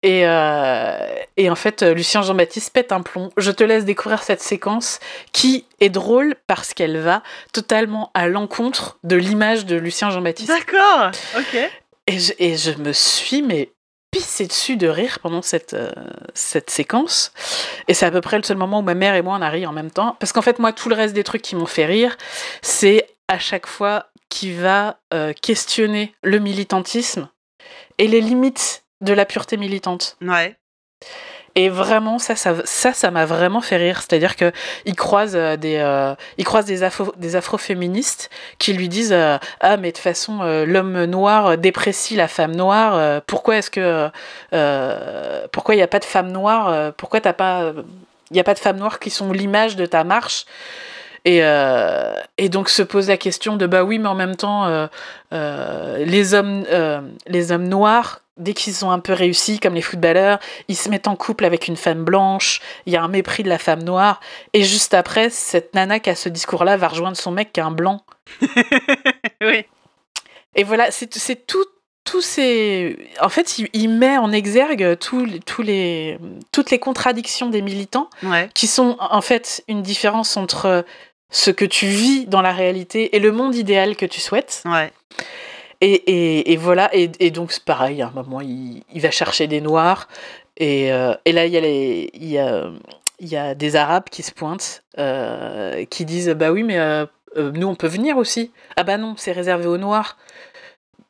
[0.04, 3.30] Et, euh, et, en fait, Lucien Jean-Baptiste pète un plomb.
[3.38, 5.00] Je te laisse découvrir cette séquence
[5.32, 7.22] qui est drôle parce qu'elle va
[7.54, 10.50] totalement à l'encontre de l'image de Lucien Jean-Baptiste.
[10.50, 11.70] D'accord, ok.
[12.08, 13.72] Et je, et je, me suis mais
[14.12, 15.92] pissé dessus de rire pendant cette, euh,
[16.34, 17.32] cette séquence.
[17.88, 19.50] Et c'est à peu près le seul moment où ma mère et moi on a
[19.50, 20.18] ri en même temps.
[20.20, 22.18] Parce qu'en fait, moi, tout le reste des trucs qui m'ont fait rire,
[22.62, 27.30] c'est à chaque fois qu'il va euh, questionner le militantisme
[27.98, 30.18] et les limites de la pureté militante.
[30.22, 30.56] Ouais.
[31.56, 34.00] Et vraiment, ça, ça, ça, m'a vraiment fait rire.
[34.00, 34.52] C'est-à-dire que
[34.86, 39.38] il croise euh, des, euh, il croise des afro, des afroféministes qui lui disent euh,
[39.60, 43.22] ah mais de toute façon l'homme noir déprécie la femme noire.
[43.24, 44.10] pourquoi est-ce que
[45.52, 47.74] pourquoi il n'y a pas de femmes noires Pourquoi t'as pas
[48.30, 50.46] il y a pas de femmes noires qui sont l'image de ta marche?
[51.24, 51.42] Et,
[52.38, 54.88] et, donc se pose la question de bah oui mais en même temps
[55.32, 56.66] les hommes
[57.28, 61.08] les hommes noirs dès qu'ils ont un peu réussi, comme les footballeurs, ils se mettent
[61.08, 64.20] en couple avec une femme blanche, il y a un mépris de la femme noire,
[64.54, 67.64] et juste après, cette nana qui a ce discours-là va rejoindre son mec qui est
[67.64, 68.04] un blanc.
[69.42, 69.66] oui.
[70.56, 71.08] Et voilà, c'est
[71.48, 71.66] tout,
[72.04, 72.98] tous ces...
[73.22, 76.18] En fait, il, met en exergue tous, tous les,
[76.52, 78.10] toutes les contradictions des militants,
[78.54, 80.86] qui sont en fait une différence entre
[81.30, 84.64] ce que tu vis dans la réalité et le monde idéal que tu souhaites.
[84.66, 84.92] Ouais.
[85.84, 89.48] Et, et, voilà, et, et donc c'est pareil, à un moment, il, il, va chercher
[89.48, 90.08] des noirs,
[90.58, 92.70] et, euh, et là, il y, a les, il, y a,
[93.20, 97.06] il y a des Arabes qui se pointent, euh, qui disent Bah oui, mais euh,
[97.36, 98.52] nous, on peut venir aussi.
[98.76, 100.17] Ah bah non, c'est réservé aux noirs.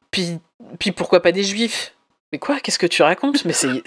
[0.09, 0.39] Puis,
[0.79, 1.93] puis pourquoi pas des juifs?
[2.31, 2.61] Mais quoi?
[2.61, 3.43] Qu'est-ce que tu racontes?
[3.43, 3.83] Mais c'est,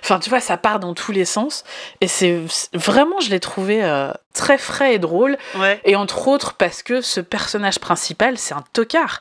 [0.00, 1.64] enfin, tu vois, ça part dans tous les sens.
[2.00, 2.40] Et c'est
[2.72, 3.82] vraiment, je l'ai trouvé
[4.34, 5.36] très frais et drôle.
[5.84, 9.20] Et entre autres parce que ce personnage principal, c'est un tocard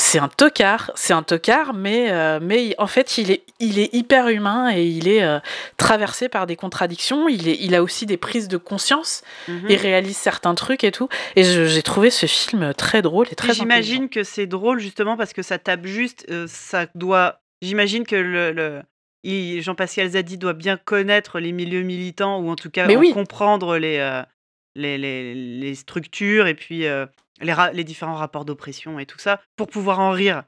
[0.00, 3.92] c'est un tocard, c'est un tocard, mais, euh, mais en fait, il est, il est
[3.94, 5.38] hyper humain et il est euh,
[5.76, 7.28] traversé par des contradictions.
[7.28, 9.22] Il, est, il a aussi des prises de conscience.
[9.46, 9.66] Mhm.
[9.68, 11.08] Il réalise certains trucs et tout.
[11.36, 15.34] Et j'ai trouvé ce film très drôle et très J'imagine que c'est drôle justement parce
[15.34, 16.26] que ça tape juste.
[16.30, 17.40] Euh, ça doit.
[17.60, 18.82] J'imagine que le,
[19.60, 24.22] Jean-Pascal Zadi doit bien connaître les milieux militants ou en tout cas comprendre les,
[24.74, 26.86] les, les, les, structures et puis
[27.40, 30.44] les, différents rapports d'oppression et tout ça, pour pouvoir en rire.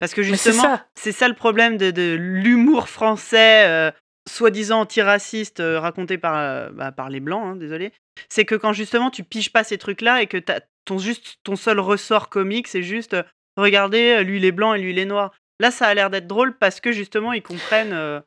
[0.00, 1.28] Parce que justement, c'est ça.
[1.28, 3.90] le problème de, l'humour français, euh,
[4.28, 7.92] soi-disant antiraciste, euh, raconté par, euh, bah, par les Blancs, hein, désolé.
[8.28, 10.38] C'est que quand justement tu piges pas ces trucs-là et que
[10.84, 13.16] ton, juste, ton seul ressort comique, c'est juste
[13.56, 15.32] regardez, lui il est blanc et lui il est noir.
[15.60, 18.22] Là, ça a l'air d'être drôle parce que justement ils comprennent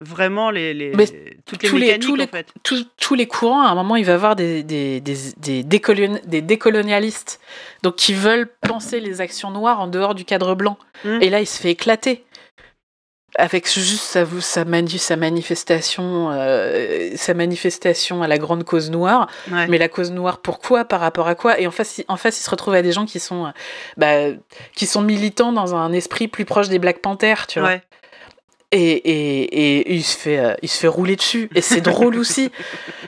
[0.00, 0.92] vraiment les, les
[1.44, 2.46] toutes les tous mécaniques, les, tous, en les, fait.
[2.62, 6.42] tous, les courants, à un moment, il va y avoir des, des, des, des, des,
[6.42, 7.40] décolonialistes
[7.82, 10.78] donc qui veulent penser les actions noires en dehors du cadre blanc.
[11.04, 11.22] Mmh.
[11.22, 12.24] Et là, il se fait éclater
[13.36, 14.64] avec juste sa, sa,
[14.98, 19.28] sa manifestation, euh, sa manifestation à la grande cause noire.
[19.50, 20.84] Mais la cause noire, pourquoi?
[20.84, 21.60] Par rapport à quoi?
[21.60, 23.52] Et en face, en face, il se retrouve à des gens qui sont,
[23.96, 24.30] bah,
[24.74, 27.76] qui sont militants dans un esprit plus proche des Black Panthers, tu vois.
[28.70, 31.48] Et, et, et, il, se fait, euh, il se fait rouler dessus.
[31.54, 32.50] Et c'est drôle aussi.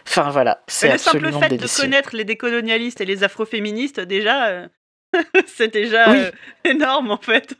[0.06, 4.68] Enfin voilà, c'est Le simple fait de connaître les décolonialistes et les afroféministes, déjà, euh,
[5.46, 6.30] c'est déjà euh,
[6.64, 7.54] énorme en fait.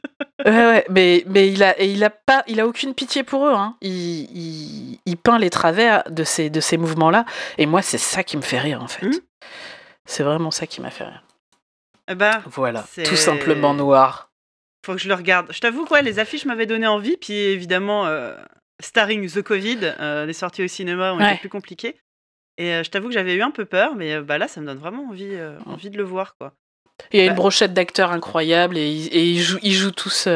[0.46, 3.46] ouais, ouais, mais, mais il a, et il a pas, il a aucune pitié pour
[3.46, 3.52] eux.
[3.52, 3.76] Hein.
[3.82, 7.26] Il, il, peint les travers de ces, de ces mouvements-là.
[7.58, 9.06] Et moi, c'est ça qui me fait rire en fait.
[9.06, 9.20] Mmh.
[10.06, 11.22] C'est vraiment ça qui m'a fait rire.
[12.08, 14.29] Eh ben, voilà, tout simplement noir.
[14.84, 15.46] Faut que je le regarde.
[15.50, 18.34] Je t'avoue quoi, les affiches m'avaient donné envie, puis évidemment, euh,
[18.80, 21.96] starring The Covid, euh, les sorties au cinéma ont été plus compliquées.
[22.56, 24.66] Et euh, je t'avoue que j'avais eu un peu peur, mais bah là, ça me
[24.66, 26.54] donne vraiment envie, envie de le voir, quoi.
[27.12, 30.28] Il y a une bah brochette d'acteurs incroyables et, ils, jouent, ils, jouent, tous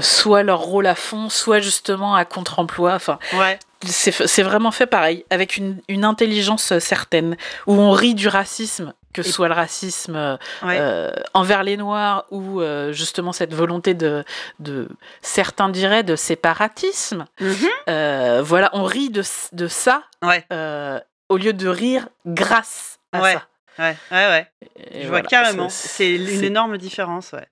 [0.00, 2.94] soit leur rôle à fond, soit justement à contre-emploi.
[2.94, 8.28] Enfin, ouais c'est vraiment fait pareil, avec une, une, intelligence certaine, où on rit du
[8.28, 13.54] racisme, que ce soit le racisme euh, euh, envers les Noirs ou euh, justement cette
[13.54, 14.24] volonté de,
[14.58, 14.88] de,
[15.20, 17.26] certains diraient, de séparatisme.
[17.40, 18.40] Mm-hmm.
[18.40, 19.22] voilà, on rit de,
[19.52, 20.04] de ça
[21.28, 23.46] au lieu de rire grâce à ça.
[23.78, 24.46] Ouais, ouais, ouais.
[25.02, 25.68] Je vois carrément.
[25.68, 27.46] C'est une énorme différence, ouais.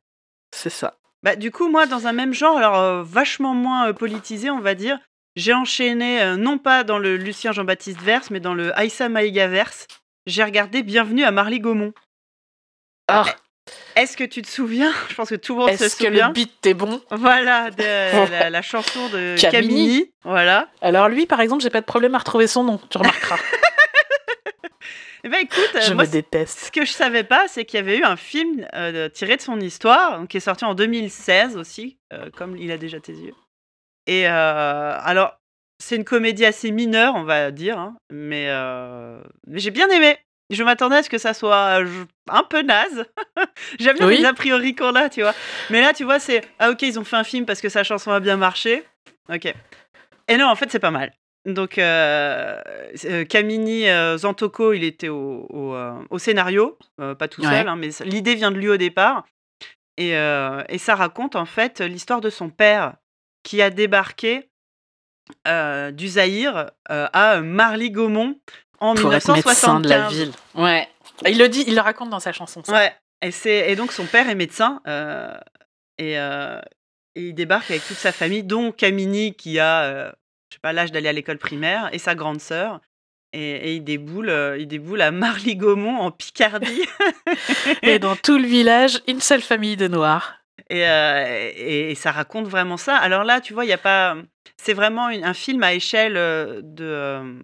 [0.52, 0.94] C'est ça.
[1.22, 4.98] Bah, du coup, moi, dans un même genre, alors vachement moins politisé, on va dire,
[5.36, 9.46] j'ai enchaîné, euh, non pas dans le Lucien Jean-Baptiste verse, mais dans le Aïssa Maïga
[9.46, 9.86] verse.
[10.30, 11.92] J'ai regardé Bienvenue à Marly-Gaumont.
[13.08, 13.24] Ah.
[13.96, 14.92] Est-ce que tu te souviens?
[15.08, 15.88] Je pense que tout le monde se souvient.
[15.88, 17.02] Est-ce que le beat est bon?
[17.10, 17.70] Voilà,
[18.50, 20.12] la, chanson de Camini.
[20.22, 20.68] Voilà.
[20.82, 23.38] Alors lui, par exemple, j'ai pas de problème à retrouver son nom, tu remarqueras.
[25.22, 26.60] Eh ben écoute, je me déteste.
[26.60, 29.42] Ce que je savais pas, c'est qu'il y avait eu un film euh, tiré de
[29.42, 33.34] son histoire, qui est sorti en 2016 aussi, euh, comme il a déjà tes yeux.
[34.06, 35.38] Et euh, alors,
[35.80, 40.16] c'est une comédie assez mineure, on va dire, hein, mais, euh, mais j'ai bien aimé.
[40.50, 41.80] Je m'attendais à ce que ça soit
[42.28, 43.06] un peu naze.
[43.78, 45.34] J'aime bien les a priori qu'on a, tu vois.
[45.70, 47.84] Mais là, tu vois, c'est ah ok, ils ont fait un film parce que sa
[47.84, 48.84] chanson a bien marché.
[49.32, 49.52] Ok.
[50.28, 51.12] Et non, en fait, c'est pas mal.
[51.46, 52.60] Donc, euh,
[53.28, 55.46] Camini Zantoko, il était au,
[56.10, 59.24] au, scénario, pas tout seul, hein, mais l'idée vient de lui au départ.
[59.96, 62.94] Et, et ça raconte en fait l'histoire de son père
[63.44, 64.49] qui a débarqué
[65.46, 68.38] euh, du Zaïre euh, à Marly-Gaumont
[68.80, 69.82] en Pour 1975.
[69.82, 70.32] de la ville.
[70.54, 70.88] Ouais.
[71.26, 72.62] Il le dit, il le raconte dans sa chanson.
[72.64, 72.72] Ça.
[72.72, 72.92] Ouais.
[73.22, 75.36] Et, c'est, et donc son père est médecin euh,
[75.98, 76.16] et,
[77.16, 80.12] il débarque avec toute sa famille, dont Camini qui a,
[80.48, 82.80] je sais pas, l'âge d'aller à l'école primaire et sa grande sœur.
[83.32, 86.82] Et, il déboule, il déboule à Marly-Gaumont en Picardie.
[87.82, 90.39] et dans tout le village, une seule famille de Noirs.
[90.70, 92.96] Euh, et, et, ça raconte vraiment ça.
[92.96, 94.16] Alors là, tu vois, il y a pas.
[94.56, 97.40] C'est vraiment un film à échelle euh, de, euh,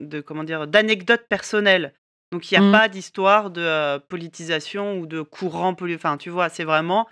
[0.00, 1.92] de comment dire, d'anecdotes personnelles.
[2.32, 2.72] Donc il n'y a mmh.
[2.72, 5.76] pas d'histoire de politisation ou de courant.
[5.94, 7.06] Enfin, tu vois, c'est vraiment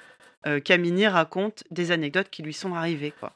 [0.64, 3.32] Camini raconte des anecdotes qui lui sont arrivées, quoi.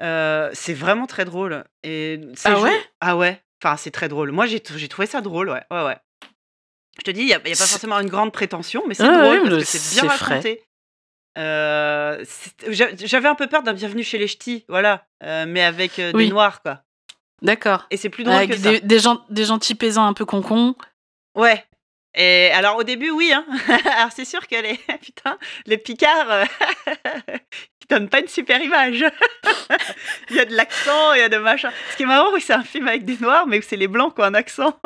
[0.00, 1.64] c'est vraiment très drôle.
[1.84, 2.80] Et ah ouais?
[3.00, 3.40] Ah ouais.
[3.62, 4.32] Enfin, c'est très drôle.
[4.32, 5.62] Moi, j'ai trouvé ça drôle, ouais.
[5.70, 5.96] Ouais, ouais.
[6.98, 9.42] Je te dis, il n'y a, a, pas forcément une grande prétention, mais c'est drôle
[9.48, 10.62] parce que c'est bien raconté.
[11.38, 12.24] Euh,
[12.68, 16.28] j'avais un peu peur d'un Bienvenue chez les Ch'tis, voilà, euh, mais avec euh, des
[16.28, 16.82] noirs, quoi.
[17.40, 17.86] D'accord.
[17.90, 18.80] Et c'est plus drôle que des, ça.
[18.80, 20.76] Des, gens, des gentils paysans un peu concons.
[21.34, 21.64] Ouais.
[22.14, 23.32] Et alors au début, oui.
[23.32, 23.44] Hein.
[23.96, 26.46] alors c'est sûr que les putain, les Picards,
[27.92, 29.04] donne pas une super image.
[30.30, 31.70] il y a de l'accent, il y a de machin.
[31.90, 34.20] Ce qui est marrant, c'est un film avec des noirs, mais c'est les blancs qui
[34.20, 34.78] ont un accent.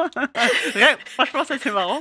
[1.07, 2.01] Franchement, ça c'est marrant.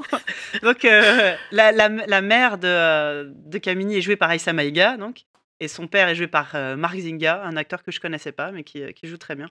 [0.61, 5.25] Donc, euh, la, la, la, mère de, de Camini est jouée par Aïssa Maïga, donc.
[5.61, 8.51] Et son père est joué par euh, Marc Zinga, un acteur que je connaissais pas,
[8.51, 9.49] mais qui, qui joue très bien.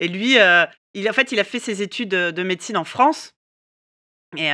[0.00, 3.34] Et lui, euh, il, en fait, il a fait ses études de médecine en France.
[4.36, 4.50] Et,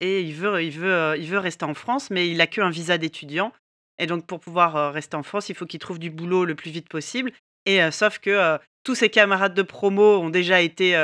[0.00, 2.98] et il, veut, il, veut, il veut rester en France, mais il a qu'un visa
[2.98, 3.52] d'étudiant.
[3.98, 6.70] Et donc, pour pouvoir rester en France, il faut qu'il trouve du boulot le plus
[6.70, 7.32] vite possible.
[7.66, 10.96] Et sauf que tous ses camarades de promo ont déjà été,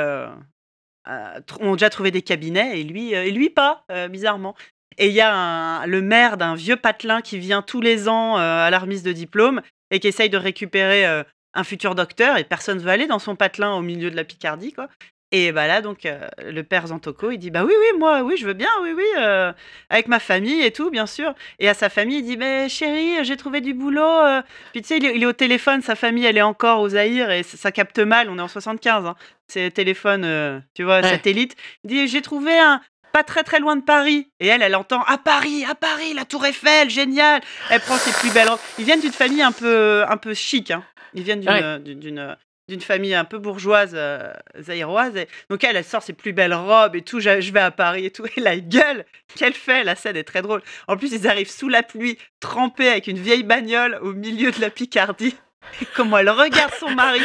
[1.59, 4.55] ont déjà trouvé des cabinets, et lui, et lui pas, bizarrement.
[4.97, 8.69] Et il y a le maire d'un vieux patelin qui vient tous les ans à
[8.69, 11.05] la remise de diplôme et qui essaye de récupérer
[11.53, 14.23] un futur docteur, et personne ne veut aller dans son patelin au milieu de la
[14.23, 14.89] Picardie, quoi.
[15.31, 18.37] Et bah là, donc, euh, le père Zantoko, il dit Bah oui, oui, moi, oui,
[18.37, 19.51] je veux bien, oui, oui, euh,
[19.89, 21.33] avec ma famille et tout, bien sûr.
[21.59, 24.03] Et à sa famille, il dit Mais chérie, j'ai trouvé du boulot.
[24.03, 24.41] Euh.
[24.71, 27.43] Puis tu sais, il, est au téléphone, sa famille, elle est encore aux Zaïre et
[27.43, 29.05] ça capte mal, on est en 75.
[29.05, 29.15] Hein.
[29.47, 31.55] C'est téléphone, tu vois, satellite.
[31.83, 32.79] Il dit J'ai trouvé un,
[33.11, 34.29] pas très très loin de Paris.
[34.39, 37.41] Et elle, elle entend à Paris, à Paris, la Tour Eiffel, génial.
[37.71, 38.49] Elle prend ses plus belles.
[38.77, 40.71] Ils viennent d'une famille un peu, un peu chic.
[40.71, 40.83] Hein.
[41.13, 42.35] Ils viennent d'une d'une
[42.81, 45.13] famille un peu bourgeoise euh, zaïroise.
[45.49, 47.19] donc elle, sort ses plus belles robes et tout.
[47.19, 48.25] Je, vais à Paris et tout.
[48.37, 50.61] Et la gueule qu'elle fait, la scène est très drôle.
[50.87, 54.61] En plus, ils arrivent sous la pluie, trempés avec une vieille bagnole au milieu de
[54.61, 55.35] la Picardie.
[55.81, 57.21] Et comment elle regarde son mari.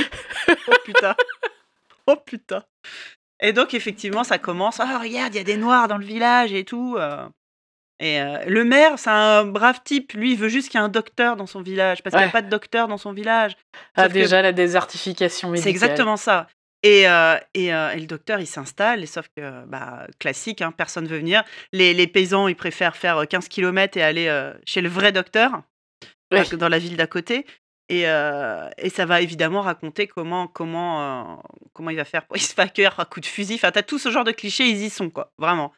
[0.49, 1.15] Oh putain.
[2.07, 2.65] Oh putain.
[3.41, 4.81] Et donc, effectivement, ça commence.
[4.81, 6.97] Ah, regarde, il y a des noirs dans le village et tout.
[6.99, 7.27] Euh.
[8.01, 10.15] Et le maire, c'est un brave type.
[10.15, 12.29] Lui, il veut juste qu'il y ait un docteur dans son village, parce qu'il n'y
[12.29, 13.57] a pas de docteur dans son village.
[13.95, 15.65] Ah, déjà, la désertification médicale.
[15.65, 16.47] C'est exactement ça.
[16.83, 21.45] Et, et, le docteur, il s'installe, sauf que, bah, classique, hein, personne ne veut venir.
[21.73, 25.63] Les, les, paysans, ils préfèrent faire 15 km et aller chez le vrai docteur,
[26.31, 27.45] dans la ville d'à côté.
[27.91, 31.43] Et, et, ça va évidemment raconter comment, comment,
[31.75, 33.57] comment il va faire pour il se fait accueillir à coup de fusil.
[33.57, 35.73] Enfin, t'as tout ce genre de clichés, ils y sont, quoi, vraiment.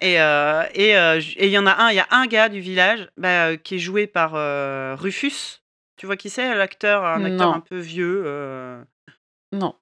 [0.00, 3.56] Et il et, y en a un, il y a un gars du village bah,
[3.56, 4.32] qui est joué par
[4.98, 5.60] Rufus.
[5.96, 8.24] Tu vois qui c'est, l'acteur, un acteur un peu vieux.
[9.52, 9.74] Non.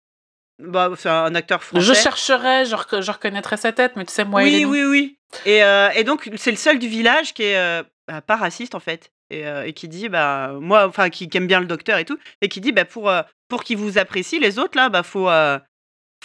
[0.58, 1.84] Bah, c'est un acteur français.
[1.84, 5.18] Je chercherais, je, je, reconnaîtrais sa tête, mais tu sais, moi, Oui, oui, oui.
[5.44, 8.74] Et, euh, et donc, c'est le seul du village qui est euh, bah, pas raciste,
[8.74, 9.12] en fait.
[9.28, 12.18] Et, euh, et, qui dit, bah, moi, enfin, qui, aime bien le docteur et tout.
[12.40, 13.12] Et qui dit, bah, pour,
[13.48, 15.28] pour qu'il vous apprécie, les autres, là, bah, faut,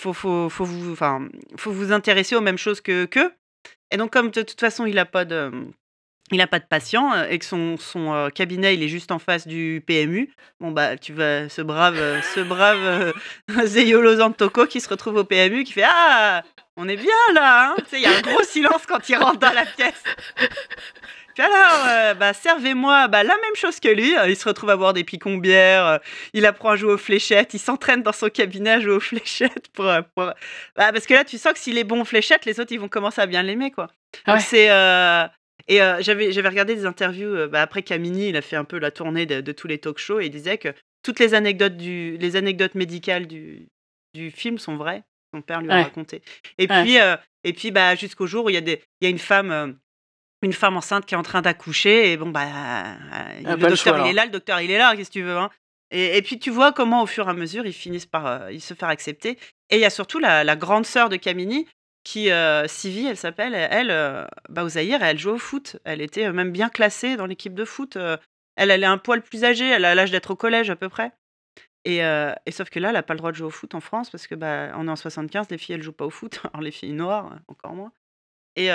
[0.01, 3.31] faut, faut, faut, vous, enfin, faut vous intéresser aux mêmes choses que qu'eux.
[3.91, 5.51] Et donc, comme de toute façon, il a pas de
[6.31, 9.11] il n'a pas de patient euh, et que son, son euh, cabinet il est juste
[9.11, 10.33] en face du PMU.
[10.61, 13.13] Bon bah tu vas ce brave euh, ce brave
[13.65, 16.41] Zeyolo Zantoko qui se retrouve au PMU qui fait ah
[16.77, 17.71] on est bien là.
[17.71, 20.03] Hein tu sais il y a un gros silence quand il rentre dans la pièce.
[21.33, 24.13] Puis alors, bah, servez-moi bah, la même chose que lui.
[24.27, 25.99] Il se retrouve à boire des picons bières.
[26.33, 27.53] il apprend à jouer aux fléchettes.
[27.53, 29.67] Il s'entraîne dans son cabinet à jouer aux fléchettes.
[29.73, 30.33] Pour, Bah,
[30.75, 32.89] parce que là, tu sens que s'il est bon aux fléchettes, les autres, ils vont
[32.89, 33.71] commencer à bien l'aimer.
[33.71, 33.87] quoi.
[34.39, 34.69] C'est
[35.67, 38.91] et j'avais, j'avais regardé des interviews, bah, après Camini, il a fait un peu la
[38.91, 42.35] tournée de, tous les talk shows et il disait que toutes les anecdotes, du, les
[42.35, 43.67] anecdotes médicales du,
[44.13, 45.03] du film sont vraies.
[45.33, 46.21] Son père lui a raconté.
[46.57, 46.97] Et puis,
[47.43, 49.77] et puis bah, jusqu'au jour où il y, a des, il y a une femme.
[50.41, 52.45] Une femme enceinte qui est en train d'accoucher et bon bah
[53.43, 55.49] le docteur il est là le docteur il est là qu'est-ce que tu veux hein
[55.93, 58.61] et, et, puis tu vois comment au fur et à mesure ils finissent par ils
[58.61, 59.37] se faire accepter
[59.69, 61.67] et il y a surtout la, la grande sœur de Camini
[62.03, 65.77] qui, euh, elle s'appelle, elle, euh, bah, elle joue au foot.
[65.83, 67.95] Elle était euh, même bien classée dans l'équipe de foot.
[67.95, 68.17] Euh.
[68.55, 70.89] elle, elle est un poil plus âgée, elle a l'âge d'être au collège à peu
[70.89, 71.11] près.
[71.83, 73.79] Et, et, sauf que là, elle n'a pas le droit de jouer au foot en
[73.79, 76.39] France parce que bah, on est en 75, les filles elles jouent pas au foot,
[76.53, 77.91] alors les filles noires encore moins.
[78.55, 78.69] Et,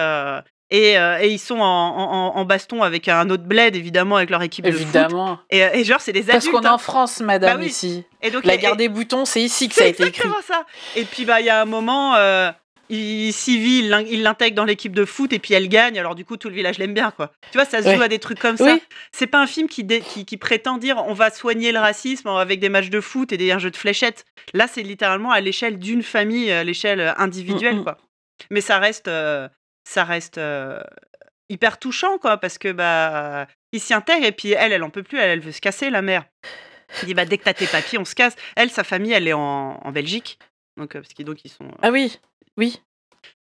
[0.71, 4.67] et, et, ils sont en, en, baston avec un autre bled évidemment avec leur équipe
[4.67, 5.25] évidemment.
[5.25, 5.45] de foot.
[5.51, 6.33] Et, et genre c'est des adultes.
[6.33, 6.79] Parce qu'on est en hein.
[6.79, 8.05] France, madame bah ici.
[8.23, 10.29] Et donc la guerre des boutons, c'est ici que ça a été écrit.
[10.47, 10.65] ça.
[10.97, 12.17] Et puis bah il y a un moment
[12.89, 15.99] il, civil, il l'intègre dans l'équipe de foot et puis elle gagne.
[15.99, 17.33] Alors du coup, tout le village l'aime bien, quoi.
[17.51, 18.77] Tu vois, ça se joue à des trucs comme ça.
[19.13, 22.69] C'est pas un film qui, qui, prétend dire on va soigner le racisme avec des
[22.69, 24.25] matchs de foot et des jeux de fléchettes.
[24.55, 27.85] Là, c'est littéralement à l'échelle d'une famille, à l'échelle individuelle, mm, mm.
[27.85, 27.99] quoi.
[28.51, 29.49] Mais ça reste, euh,
[29.87, 30.81] ça reste euh,
[31.49, 35.03] hyper touchant, quoi, parce que bah, il s'y intègre et puis elle, elle en peut
[35.03, 36.25] plus, elle, elle veut se casser, la mère.
[37.03, 38.37] Il dit bah dès que t'as tes papiers, on se casse.
[38.55, 40.39] Elle, sa famille, elle est en, en Belgique.
[40.77, 41.71] Donc, parce qu'ils donc ils sont.
[41.83, 42.19] Ah oui.
[42.57, 42.81] Oui.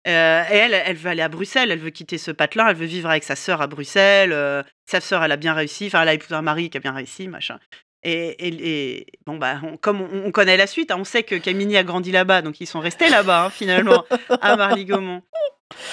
[0.08, 2.86] Euh, et elle, elle veut aller à Bruxelles, elle veut quitter ce patelin, elle veut
[2.86, 4.34] vivre avec sa sœur à Bruxelles.
[4.34, 6.80] Euh, sa sœur, elle a bien réussi, enfin, elle a épousé un mari qui a
[6.80, 7.60] bien réussi, machin.
[8.04, 11.84] Et, et, bon, bah, comme on, connaît la suite, hein, on sait que Camini a
[11.84, 14.06] grandi là-bas, donc ils sont restés là-bas, hein, finalement,
[14.42, 15.24] à Marly-Gaumont.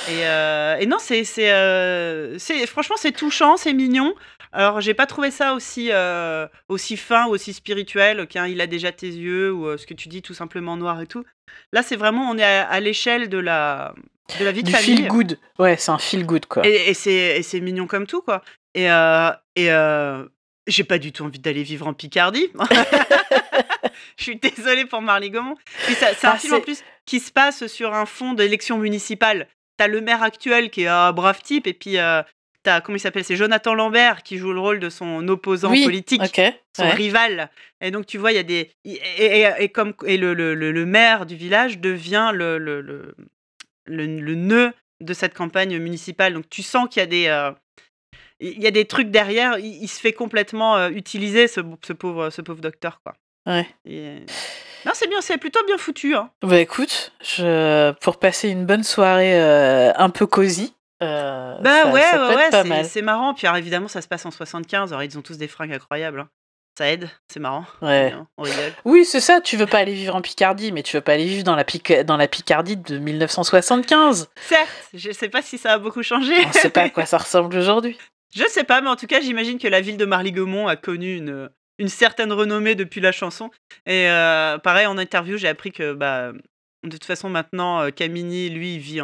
[0.09, 4.15] Et, euh, et, non, c'est, c'est, franchement, c'est touchant, c'est mignon.
[4.53, 5.91] Alors, j'ai pas trouvé ça aussi,
[6.69, 10.09] aussi fin ou aussi spirituel qu'un Il a déjà tes yeux ou ce que tu
[10.09, 11.25] dis tout simplement noir et tout.
[11.73, 13.95] Là, c'est vraiment, on est à, l'échelle de la,
[14.39, 15.39] de la vie de du feel good.
[15.59, 16.67] Ouais, c'est un feel good, quoi.
[16.67, 16.95] Et, et
[17.43, 18.43] c'est mignon comme tout, quoi.
[18.75, 20.25] Et, euh, et euh,
[20.67, 22.49] j'ai pas du tout envie d'aller vivre en Picardie.
[24.17, 25.57] Je suis désolée pour Marly Gaumont.
[25.89, 29.49] C'est un ah, film en plus qui se passe sur un fond d'élection municipale.
[29.83, 32.23] T'as le maire actuel qui est un brave type, et puis euh,
[32.63, 36.23] t'as, comment il s'appelle C'est Jonathan Lambert qui joue le rôle de son opposant politique,
[36.77, 37.51] son rival.
[37.81, 38.71] Et donc, tu vois, il y a des.
[38.85, 43.17] Et, et, comme, et le, le, le, maire du village devient le, le, le,
[43.87, 46.35] le, nœud de cette campagne municipale.
[46.35, 47.27] Donc, tu sens qu'il y a des.
[47.27, 47.51] Euh,
[48.39, 52.31] il y a des trucs derrière, il, se fait complètement euh, utiliser, ce, ce, pauvre,
[52.31, 53.01] ce pauvre docteur.
[53.03, 53.15] Quoi.
[53.47, 53.67] Ouais.
[54.85, 56.15] Non, c'est bien, c'est plutôt bien foutu.
[56.15, 56.31] Hein.
[56.43, 57.93] Bah écoute, je...
[58.01, 62.01] pour passer une bonne soirée euh, un peu cosy, euh, bah ouais,
[62.63, 63.35] ouais, c'est marrant.
[63.35, 64.93] Puis alors, évidemment, ça se passe en 75.
[64.93, 66.21] Alors, ils ont tous des fringues incroyables.
[66.21, 66.29] Hein.
[66.79, 67.67] Ça aide, c'est marrant.
[67.83, 68.15] Ouais.
[68.39, 68.73] On rigole.
[68.85, 69.41] Oui, c'est ça.
[69.41, 71.65] Tu veux pas aller vivre en Picardie, mais tu veux pas aller vivre dans la,
[72.05, 74.31] dans la Picardie de 1975.
[74.37, 76.33] Certes, je sais pas si ça a beaucoup changé.
[76.47, 77.99] On sait pas à quoi ça ressemble aujourd'hui.
[78.35, 81.17] Je sais pas, mais en tout cas, j'imagine que la ville de Marly-Gaumont a connu
[81.17, 81.51] une,
[81.83, 83.51] une certaine renommée depuis la chanson.
[83.87, 86.33] Et euh, pareil, en interview, j'ai appris que bah,
[86.85, 89.01] de toute façon, maintenant, Camini, lui, il vit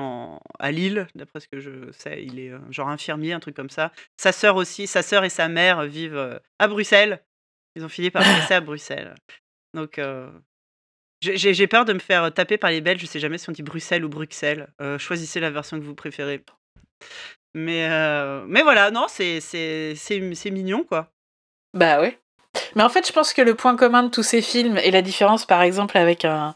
[0.60, 2.22] à Lille, d'après ce que je sais.
[2.24, 3.90] Il est genre infirmier, un truc comme ça.
[4.16, 7.20] Sa sœur aussi, sa sœur et sa mère vivent à Bruxelles.
[7.74, 9.14] Ils ont fini par rester à Bruxelles.
[9.74, 10.00] Donc,
[11.20, 13.00] j'ai peur de me faire taper par les Belges.
[13.00, 14.68] Je sais jamais si on dit Bruxelles ou Bruxelles.
[14.98, 16.44] choisissez la version que vous préférez.
[17.54, 17.88] Mais,
[18.46, 19.40] mais voilà, non, c'est
[20.50, 21.12] mignon, quoi.
[21.74, 22.16] Bah oui.
[22.74, 25.02] Mais en fait, je pense que le point commun de tous ces films et la
[25.02, 26.54] différence, par exemple, avec un,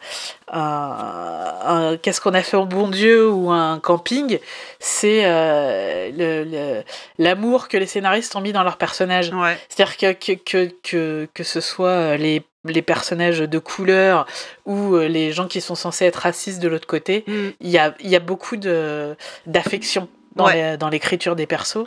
[2.02, 4.38] Qu'est-ce qu'on a fait au bon Dieu ou un camping,
[4.80, 6.82] c'est euh,
[7.18, 9.32] l'amour que les scénaristes ont mis dans leurs personnages.
[9.68, 14.26] C'est-à-dire que que, que, que, ce soit euh, les, les personnages de couleur
[14.66, 17.48] ou euh, les gens qui sont censés être racistes de l'autre côté, mm.
[17.60, 21.86] il y, a, y a beaucoup d'affection dans l'écriture des persos.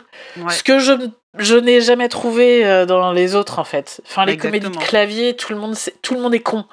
[0.50, 0.92] Ce que je,
[1.38, 4.00] je n'ai jamais trouvé euh, dans les autres, en fait.
[4.06, 6.64] Enfin, les comédies de clavier, tout le monde, tout le monde est con.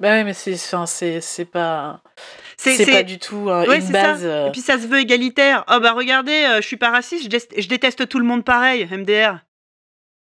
[0.00, 2.00] Bah ouais, mais c'est, c'est pas.
[2.56, 4.22] C'est, pas du tout euh, une base.
[4.24, 4.48] Euh.
[4.48, 5.64] Et puis ça se veut égalitaire.
[5.72, 9.38] Oh bah regardez, je suis pas raciste, je, déteste tout le monde pareil, MDR.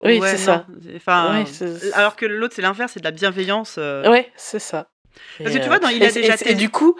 [0.02, 0.66] Oui, c'est ça.
[0.96, 1.44] Enfin,
[1.94, 3.78] alors que l'autre, c'est l'inverse, c'est de la bienveillance.
[4.06, 4.88] Oui, c'est ça.
[5.38, 6.34] Parce que tu vois, dans Il a déjà.
[6.46, 6.96] Et, du coup,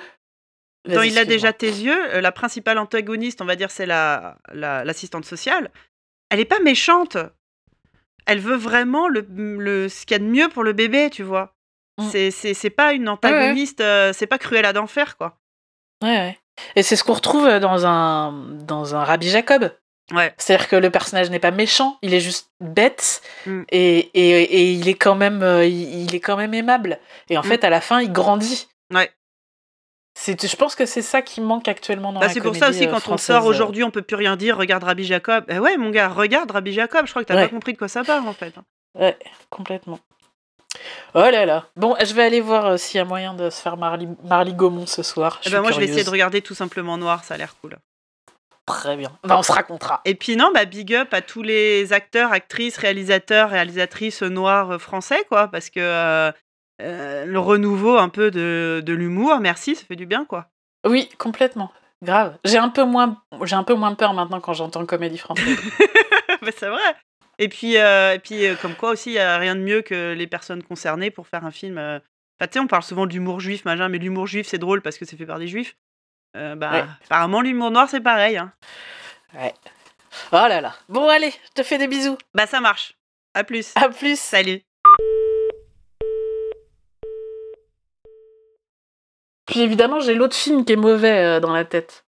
[0.89, 4.37] quand il a déjà tes yeux, euh, la principale antagoniste, on va dire, c'est la,
[4.53, 5.71] l'assistante sociale.
[6.31, 7.17] Elle est pas méchante.
[8.27, 11.23] Elle veut vraiment le, le ce qu'il y a de mieux pour le bébé, tu
[11.23, 11.55] vois.
[11.99, 12.09] Mm.
[12.11, 15.39] C'est, c'est, pas une antagoniste, euh, c'est pas Cruella d'enfer, quoi.
[16.03, 16.39] Ouais, ouais.
[16.77, 19.73] Et c'est ce qu'on retrouve dans un, dans un Rabbi Jacob.
[20.13, 20.35] Ouais.
[20.37, 23.63] C'est-à-dire que le personnage n'est pas méchant, il est juste bête mm.
[23.71, 26.99] et, et, et, il, est quand même, euh, il, est quand même aimable.
[27.29, 27.45] Et en mm.
[27.45, 28.69] fait, à la fin, il grandit.
[28.93, 29.11] Ouais
[30.17, 33.09] je pense que c'est ça qui manque actuellement dans bah, C'est pour ça aussi, quand
[33.09, 34.57] on sort aujourd'hui, on peut plus rien dire.
[34.57, 35.45] Regarde Rabbi Jacob.
[35.49, 37.07] Eh ouais, mon gars, regarde Rabbi Jacob.
[37.07, 38.55] Je crois que t'as pas compris de quoi ça parle, en fait.
[38.99, 39.17] Ouais,
[39.49, 39.99] complètement.
[41.15, 41.67] Oh là là.
[41.77, 44.55] Bon, je vais aller voir euh, s'il y a moyen de se faire Marly, Marly
[44.55, 45.41] Gaumont ce soir.
[45.45, 47.25] Eh ben moi, je vais essayer de regarder tout simplement Noir.
[47.25, 47.77] Ça a l'air cool.
[48.67, 49.11] Très bien.
[49.25, 50.01] Bah, on se racontera.
[50.05, 55.25] Et puis non, bah big up à tous les acteurs, actrices, réalisateurs, réalisatrices noirs français,
[55.29, 56.31] quoi, parce que euh,
[56.83, 59.39] euh, le renouveau un peu de, de l'humour.
[59.41, 60.49] Merci, ça fait du bien, quoi.
[60.87, 61.73] Oui, complètement.
[62.03, 62.37] Grave.
[62.45, 65.59] J'ai un peu moins, j'ai un peu moins peur maintenant quand j'entends comédie française.
[66.43, 66.97] bah, c'est vrai.
[67.39, 69.83] Et puis, euh, et puis euh, comme quoi aussi, il n'y a rien de mieux
[69.83, 71.79] que les personnes concernées pour faire un film.
[71.79, 74.83] Enfin, tu sais, on parle souvent de l'humour juif, machin, mais l'humour juif, c'est drôle
[74.83, 75.77] parce que c'est fait par des juifs.
[76.35, 78.37] bah, apparemment, l'humour noir, c'est pareil.
[78.37, 78.53] Hein.
[79.35, 79.55] Ouais.
[80.33, 80.75] Oh là là.
[80.89, 82.19] Bon, allez, je te fais des bisous.
[82.35, 82.95] Bah, ça marche.
[83.35, 83.73] À plus.
[83.77, 84.19] À plus.
[84.19, 84.63] Salut.
[89.53, 92.07] Puis évidemment, j'ai l'autre film qui est mauvais euh, dans la tête.